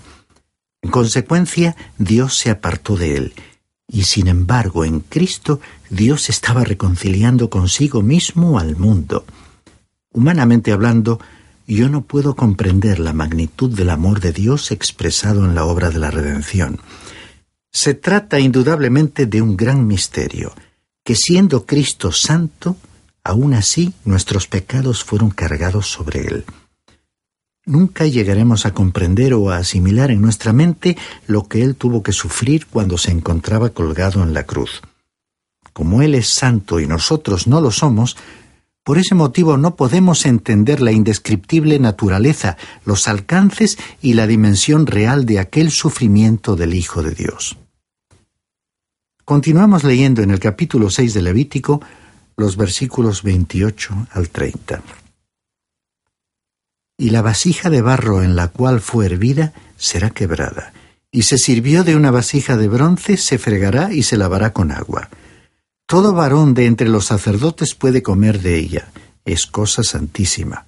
En 0.81 0.91
consecuencia, 0.91 1.75
Dios 1.97 2.37
se 2.37 2.49
apartó 2.49 2.95
de 2.95 3.17
él, 3.17 3.33
y 3.87 4.03
sin 4.03 4.27
embargo 4.27 4.85
en 4.85 4.99
Cristo 4.99 5.59
Dios 5.89 6.29
estaba 6.29 6.63
reconciliando 6.63 7.49
consigo 7.49 8.01
mismo 8.01 8.59
al 8.59 8.75
mundo. 8.75 9.25
Humanamente 10.11 10.71
hablando, 10.71 11.19
yo 11.67 11.89
no 11.89 12.01
puedo 12.01 12.35
comprender 12.35 12.99
la 12.99 13.13
magnitud 13.13 13.71
del 13.71 13.89
amor 13.89 14.19
de 14.19 14.31
Dios 14.31 14.71
expresado 14.71 15.45
en 15.45 15.55
la 15.55 15.65
obra 15.65 15.89
de 15.89 15.99
la 15.99 16.11
redención. 16.11 16.79
Se 17.71 17.93
trata 17.93 18.39
indudablemente 18.39 19.25
de 19.25 19.41
un 19.41 19.57
gran 19.57 19.85
misterio, 19.85 20.53
que 21.03 21.15
siendo 21.15 21.65
Cristo 21.65 22.11
santo, 22.11 22.77
aún 23.23 23.53
así 23.53 23.93
nuestros 24.05 24.47
pecados 24.47 25.03
fueron 25.03 25.31
cargados 25.31 25.87
sobre 25.87 26.27
Él. 26.27 26.45
Nunca 27.65 28.05
llegaremos 28.05 28.67
a 28.67 28.73
comprender 28.75 29.33
o 29.33 29.49
a 29.49 29.57
asimilar 29.57 30.11
en 30.11 30.21
nuestra 30.21 30.53
mente 30.53 30.97
lo 31.25 31.47
que 31.47 31.63
Él 31.63 31.75
tuvo 31.75 32.03
que 32.03 32.11
sufrir 32.11 32.67
cuando 32.67 32.99
se 32.99 33.11
encontraba 33.11 33.71
colgado 33.71 34.21
en 34.21 34.35
la 34.35 34.43
cruz. 34.43 34.81
Como 35.73 36.03
Él 36.03 36.13
es 36.13 36.27
santo 36.27 36.79
y 36.79 36.85
nosotros 36.85 37.47
no 37.47 37.61
lo 37.61 37.71
somos, 37.71 38.17
por 38.83 38.99
ese 38.99 39.15
motivo 39.15 39.57
no 39.57 39.75
podemos 39.75 40.27
entender 40.27 40.79
la 40.79 40.91
indescriptible 40.91 41.79
naturaleza, 41.79 42.55
los 42.85 43.07
alcances 43.07 43.79
y 43.99 44.13
la 44.13 44.27
dimensión 44.27 44.85
real 44.85 45.25
de 45.25 45.39
aquel 45.39 45.71
sufrimiento 45.71 46.55
del 46.55 46.75
Hijo 46.75 47.01
de 47.01 47.15
Dios. 47.15 47.57
Continuamos 49.25 49.83
leyendo 49.83 50.21
en 50.21 50.29
el 50.29 50.39
capítulo 50.39 50.91
6 50.91 51.15
de 51.15 51.21
Levítico 51.23 51.81
los 52.37 52.57
versículos 52.57 53.23
28 53.23 54.07
al 54.11 54.29
30. 54.29 54.83
Y 56.97 57.09
la 57.09 57.21
vasija 57.21 57.69
de 57.69 57.81
barro 57.81 58.23
en 58.23 58.35
la 58.35 58.47
cual 58.47 58.79
fue 58.79 59.05
hervida 59.05 59.53
será 59.77 60.09
quebrada, 60.09 60.73
y 61.11 61.23
se 61.23 61.37
sirvió 61.37 61.83
de 61.83 61.95
una 61.95 62.11
vasija 62.11 62.57
de 62.57 62.67
bronce, 62.67 63.17
se 63.17 63.37
fregará 63.37 63.93
y 63.93 64.03
se 64.03 64.17
lavará 64.17 64.53
con 64.53 64.71
agua. 64.71 65.09
Todo 65.85 66.13
varón 66.13 66.53
de 66.53 66.65
entre 66.65 66.89
los 66.89 67.05
sacerdotes 67.05 67.75
puede 67.75 68.01
comer 68.01 68.41
de 68.41 68.57
ella, 68.57 68.87
es 69.25 69.45
cosa 69.45 69.83
santísima. 69.83 70.65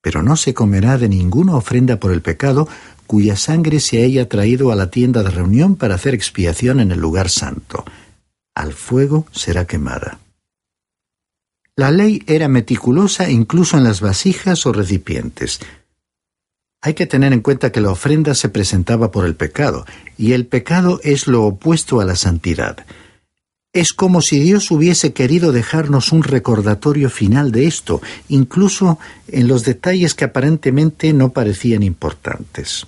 Pero 0.00 0.22
no 0.22 0.36
se 0.36 0.54
comerá 0.54 0.98
de 0.98 1.08
ninguna 1.08 1.56
ofrenda 1.56 1.98
por 1.98 2.12
el 2.12 2.22
pecado 2.22 2.68
cuya 3.06 3.36
sangre 3.36 3.80
se 3.80 4.02
haya 4.02 4.28
traído 4.28 4.72
a 4.72 4.76
la 4.76 4.90
tienda 4.90 5.22
de 5.22 5.30
reunión 5.30 5.76
para 5.76 5.96
hacer 5.96 6.14
expiación 6.14 6.80
en 6.80 6.92
el 6.92 7.00
lugar 7.00 7.28
santo. 7.28 7.84
Al 8.54 8.72
fuego 8.72 9.26
será 9.32 9.66
quemada. 9.66 10.18
La 11.76 11.90
ley 11.90 12.22
era 12.26 12.46
meticulosa 12.48 13.30
incluso 13.30 13.76
en 13.76 13.84
las 13.84 14.00
vasijas 14.00 14.64
o 14.64 14.72
recipientes. 14.72 15.58
Hay 16.80 16.94
que 16.94 17.06
tener 17.06 17.32
en 17.32 17.40
cuenta 17.40 17.72
que 17.72 17.80
la 17.80 17.90
ofrenda 17.90 18.34
se 18.34 18.48
presentaba 18.48 19.10
por 19.10 19.24
el 19.24 19.34
pecado, 19.34 19.84
y 20.16 20.32
el 20.32 20.46
pecado 20.46 21.00
es 21.02 21.26
lo 21.26 21.42
opuesto 21.44 22.00
a 22.00 22.04
la 22.04 22.14
santidad. 22.14 22.86
Es 23.72 23.92
como 23.92 24.20
si 24.20 24.38
Dios 24.38 24.70
hubiese 24.70 25.12
querido 25.12 25.50
dejarnos 25.50 26.12
un 26.12 26.22
recordatorio 26.22 27.10
final 27.10 27.50
de 27.50 27.66
esto, 27.66 28.00
incluso 28.28 29.00
en 29.26 29.48
los 29.48 29.64
detalles 29.64 30.14
que 30.14 30.26
aparentemente 30.26 31.12
no 31.12 31.30
parecían 31.30 31.82
importantes. 31.82 32.86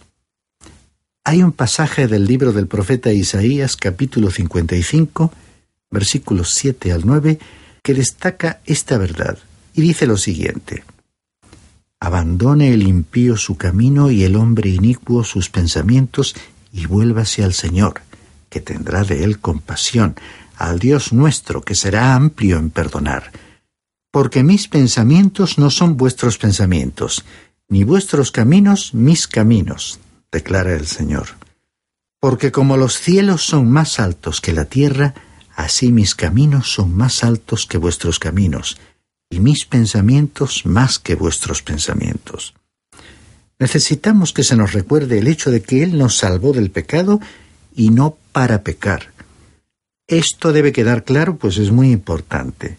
Hay 1.25 1.43
un 1.43 1.51
pasaje 1.51 2.07
del 2.07 2.25
libro 2.25 2.53
del 2.53 2.69
profeta 2.69 3.11
Isaías 3.11 3.77
capítulo 3.77 4.31
55, 4.31 5.33
versículos 5.91 6.53
7 6.55 6.93
al 6.93 7.05
9, 7.05 7.41
que 7.87 7.95
destaca 7.95 8.59
esta 8.67 8.99
verdad 8.99 9.39
y 9.73 9.81
dice 9.81 10.09
lo 10.09 10.17
siguiente. 10.17 10.83
Abandone 12.01 12.75
el 12.75 12.83
impío 12.83 13.37
su 13.37 13.57
camino 13.57 14.11
y 14.11 14.25
el 14.25 14.35
hombre 14.35 14.71
inicuo 14.71 15.23
sus 15.23 15.51
pensamientos 15.51 16.35
y 16.73 16.87
vuélvase 16.87 17.45
al 17.45 17.55
Señor, 17.55 18.01
que 18.51 18.61
tendrá 18.61 19.05
de 19.05 19.23
él 19.23 19.39
compasión, 19.39 20.17
al 20.57 20.81
Dios 20.81 21.13
nuestro, 21.13 21.63
que 21.63 21.77
será 21.77 22.17
amplio 22.17 22.59
en 22.59 22.71
perdonar. 22.71 23.31
Porque 24.11 24.43
mis 24.43 24.67
pensamientos 24.67 25.57
no 25.57 25.71
son 25.71 25.97
vuestros 25.97 26.39
pensamientos, 26.39 27.25
ni 27.69 27.85
vuestros 27.85 28.33
caminos 28.33 28.95
mis 28.95 29.29
caminos, 29.29 30.01
declara 30.33 30.75
el 30.75 30.89
Señor. 30.89 31.29
Porque 32.19 32.51
como 32.51 32.77
los 32.79 32.99
cielos 32.99 33.47
son 33.47 33.71
más 33.71 34.01
altos 34.01 34.41
que 34.41 34.53
la 34.53 34.65
tierra, 34.65 35.15
así 35.57 35.91
mis 35.91 36.15
caminos 36.15 36.73
son 36.73 36.95
más 36.95 37.25
altos 37.25 37.67
que 37.67 37.79
vuestros 37.79 38.21
caminos, 38.21 38.77
y 39.29 39.41
mis 39.41 39.65
pensamientos 39.65 40.67
más 40.67 40.99
que 41.01 41.17
vuestros 41.17 41.63
pensamientos. 41.63 42.55
Necesitamos 43.59 44.33
que 44.33 44.45
se 44.45 44.55
nos 44.55 44.75
recuerde 44.75 45.19
el 45.19 45.27
hecho 45.27 45.51
de 45.51 45.63
que 45.63 45.83
Él 45.83 45.99
nos 45.99 46.19
salvó 46.19 46.53
del 46.53 46.71
pecado 46.71 47.21
y 47.75 47.89
no 47.91 48.17
para 48.33 48.63
pecar. 48.63 49.13
Esto 50.07 50.53
debe 50.53 50.73
quedar 50.73 51.05
claro, 51.05 51.37
pues 51.37 51.57
es 51.57 51.73
muy 51.73 51.91
importante. 51.91 52.77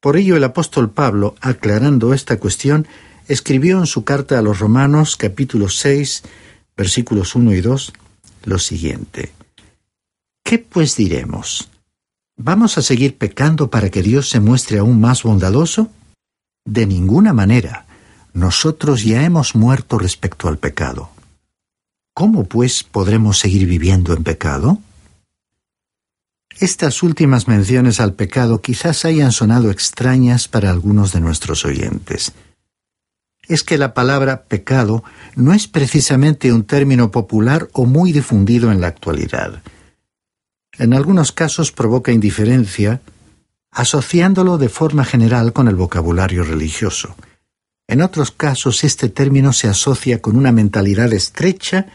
Por 0.00 0.16
ello 0.16 0.36
el 0.36 0.44
apóstol 0.44 0.90
Pablo, 0.90 1.36
aclarando 1.40 2.12
esta 2.12 2.38
cuestión, 2.38 2.86
escribió 3.28 3.78
en 3.78 3.86
su 3.86 4.04
carta 4.04 4.38
a 4.38 4.42
los 4.42 4.58
Romanos 4.58 5.16
capítulo 5.16 5.68
6, 5.68 6.24
versículos 6.76 7.34
1 7.34 7.54
y 7.54 7.60
2, 7.60 7.92
lo 8.44 8.58
siguiente. 8.58 9.32
¿Qué 10.44 10.58
pues 10.58 10.96
diremos? 10.96 11.68
¿Vamos 12.40 12.78
a 12.78 12.82
seguir 12.82 13.18
pecando 13.18 13.68
para 13.68 13.90
que 13.90 14.00
Dios 14.00 14.30
se 14.30 14.38
muestre 14.38 14.78
aún 14.78 15.00
más 15.00 15.24
bondadoso? 15.24 15.90
De 16.64 16.86
ninguna 16.86 17.32
manera. 17.32 17.86
Nosotros 18.32 19.02
ya 19.02 19.24
hemos 19.24 19.56
muerto 19.56 19.98
respecto 19.98 20.46
al 20.46 20.56
pecado. 20.56 21.10
¿Cómo, 22.14 22.44
pues, 22.44 22.84
podremos 22.84 23.38
seguir 23.38 23.66
viviendo 23.66 24.14
en 24.14 24.22
pecado? 24.22 24.78
Estas 26.60 27.02
últimas 27.02 27.48
menciones 27.48 27.98
al 27.98 28.14
pecado 28.14 28.60
quizás 28.60 29.04
hayan 29.04 29.32
sonado 29.32 29.72
extrañas 29.72 30.46
para 30.46 30.70
algunos 30.70 31.12
de 31.12 31.20
nuestros 31.20 31.64
oyentes. 31.64 32.32
Es 33.48 33.64
que 33.64 33.78
la 33.78 33.94
palabra 33.94 34.44
pecado 34.44 35.02
no 35.34 35.54
es 35.54 35.66
precisamente 35.66 36.52
un 36.52 36.62
término 36.62 37.10
popular 37.10 37.68
o 37.72 37.84
muy 37.84 38.12
difundido 38.12 38.70
en 38.70 38.80
la 38.80 38.86
actualidad. 38.86 39.60
En 40.78 40.94
algunos 40.94 41.32
casos 41.32 41.72
provoca 41.72 42.12
indiferencia, 42.12 43.00
asociándolo 43.70 44.58
de 44.58 44.68
forma 44.68 45.04
general 45.04 45.52
con 45.52 45.68
el 45.68 45.74
vocabulario 45.74 46.44
religioso. 46.44 47.16
En 47.88 48.00
otros 48.00 48.30
casos 48.30 48.84
este 48.84 49.08
término 49.08 49.52
se 49.52 49.68
asocia 49.68 50.22
con 50.22 50.36
una 50.36 50.52
mentalidad 50.52 51.12
estrecha 51.12 51.86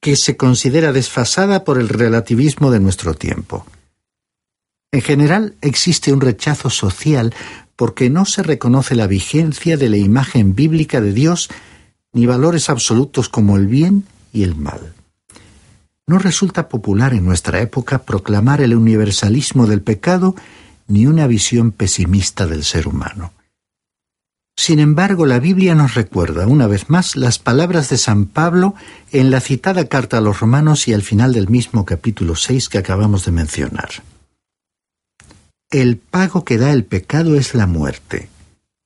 que 0.00 0.16
se 0.16 0.36
considera 0.36 0.92
desfasada 0.92 1.64
por 1.64 1.78
el 1.78 1.88
relativismo 1.88 2.70
de 2.70 2.80
nuestro 2.80 3.14
tiempo. 3.14 3.64
En 4.92 5.00
general 5.00 5.54
existe 5.60 6.12
un 6.12 6.20
rechazo 6.20 6.70
social 6.70 7.34
porque 7.76 8.10
no 8.10 8.24
se 8.24 8.42
reconoce 8.42 8.94
la 8.94 9.06
vigencia 9.06 9.76
de 9.76 9.88
la 9.88 9.96
imagen 9.96 10.54
bíblica 10.54 11.00
de 11.00 11.12
Dios 11.12 11.48
ni 12.12 12.26
valores 12.26 12.68
absolutos 12.68 13.28
como 13.28 13.56
el 13.56 13.66
bien 13.66 14.04
y 14.32 14.42
el 14.42 14.54
mal. 14.56 14.94
No 16.08 16.18
resulta 16.18 16.70
popular 16.70 17.12
en 17.12 17.26
nuestra 17.26 17.60
época 17.60 17.98
proclamar 17.98 18.62
el 18.62 18.74
universalismo 18.74 19.66
del 19.66 19.82
pecado 19.82 20.34
ni 20.86 21.06
una 21.06 21.26
visión 21.26 21.70
pesimista 21.70 22.46
del 22.46 22.64
ser 22.64 22.88
humano. 22.88 23.34
Sin 24.56 24.80
embargo, 24.80 25.26
la 25.26 25.38
Biblia 25.38 25.74
nos 25.74 25.94
recuerda 25.94 26.46
una 26.46 26.66
vez 26.66 26.88
más 26.88 27.14
las 27.14 27.38
palabras 27.38 27.90
de 27.90 27.98
San 27.98 28.24
Pablo 28.24 28.74
en 29.12 29.30
la 29.30 29.40
citada 29.40 29.84
carta 29.84 30.16
a 30.16 30.20
los 30.22 30.40
romanos 30.40 30.88
y 30.88 30.94
al 30.94 31.02
final 31.02 31.34
del 31.34 31.48
mismo 31.48 31.84
capítulo 31.84 32.36
6 32.36 32.70
que 32.70 32.78
acabamos 32.78 33.26
de 33.26 33.32
mencionar. 33.32 33.90
El 35.70 35.98
pago 35.98 36.42
que 36.42 36.56
da 36.56 36.72
el 36.72 36.86
pecado 36.86 37.36
es 37.36 37.54
la 37.54 37.66
muerte, 37.66 38.30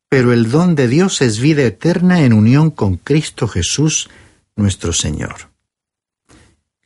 pero 0.09 0.33
el 0.33 0.51
don 0.51 0.75
de 0.75 0.89
Dios 0.89 1.23
es 1.23 1.39
vida 1.39 1.63
eterna 1.63 2.25
en 2.25 2.33
unión 2.33 2.73
con 2.73 2.97
Cristo 2.97 3.47
Jesús, 3.47 4.11
nuestro 4.57 4.93
Señor. 4.93 5.52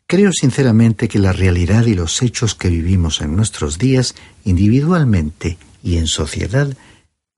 Creo 0.09 0.31
sinceramente 0.33 1.09
que 1.09 1.19
la 1.19 1.33
realidad 1.33 1.87
y 1.87 1.95
los 1.95 2.23
hechos 2.23 2.55
que 2.55 2.69
vivimos 2.69 3.21
en 3.21 3.35
nuestros 3.35 3.77
días, 3.77 4.15
individualmente 4.45 5.59
y 5.83 5.97
en 5.97 6.07
sociedad, 6.07 6.77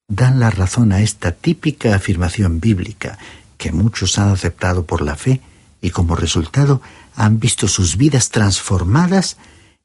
dan 0.07 0.39
la 0.39 0.51
razón 0.51 0.93
a 0.93 1.01
esta 1.01 1.33
típica 1.33 1.95
afirmación 1.95 2.61
bíblica 2.61 3.19
que 3.57 3.73
muchos 3.73 4.19
han 4.19 4.29
aceptado 4.29 4.85
por 4.85 5.01
la 5.01 5.17
fe 5.17 5.41
y 5.81 5.91
como 5.91 6.15
resultado 6.15 6.83
han 7.15 7.41
visto 7.41 7.69
sus 7.69 7.97
vidas 7.97 8.29
transformadas 8.31 9.39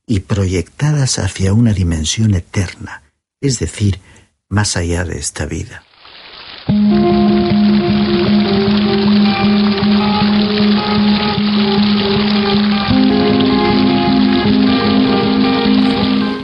y 0.06 0.22
proyectadas 0.22 1.19
hacia 1.19 1.54
una 1.54 1.74
dimensión 1.74 2.34
eterna, 2.34 3.04
es 3.39 3.60
decir, 3.60 4.02
más 4.50 4.76
allá 4.76 5.06
de 5.06 5.17
esta 5.19 5.46
vida. 5.46 5.84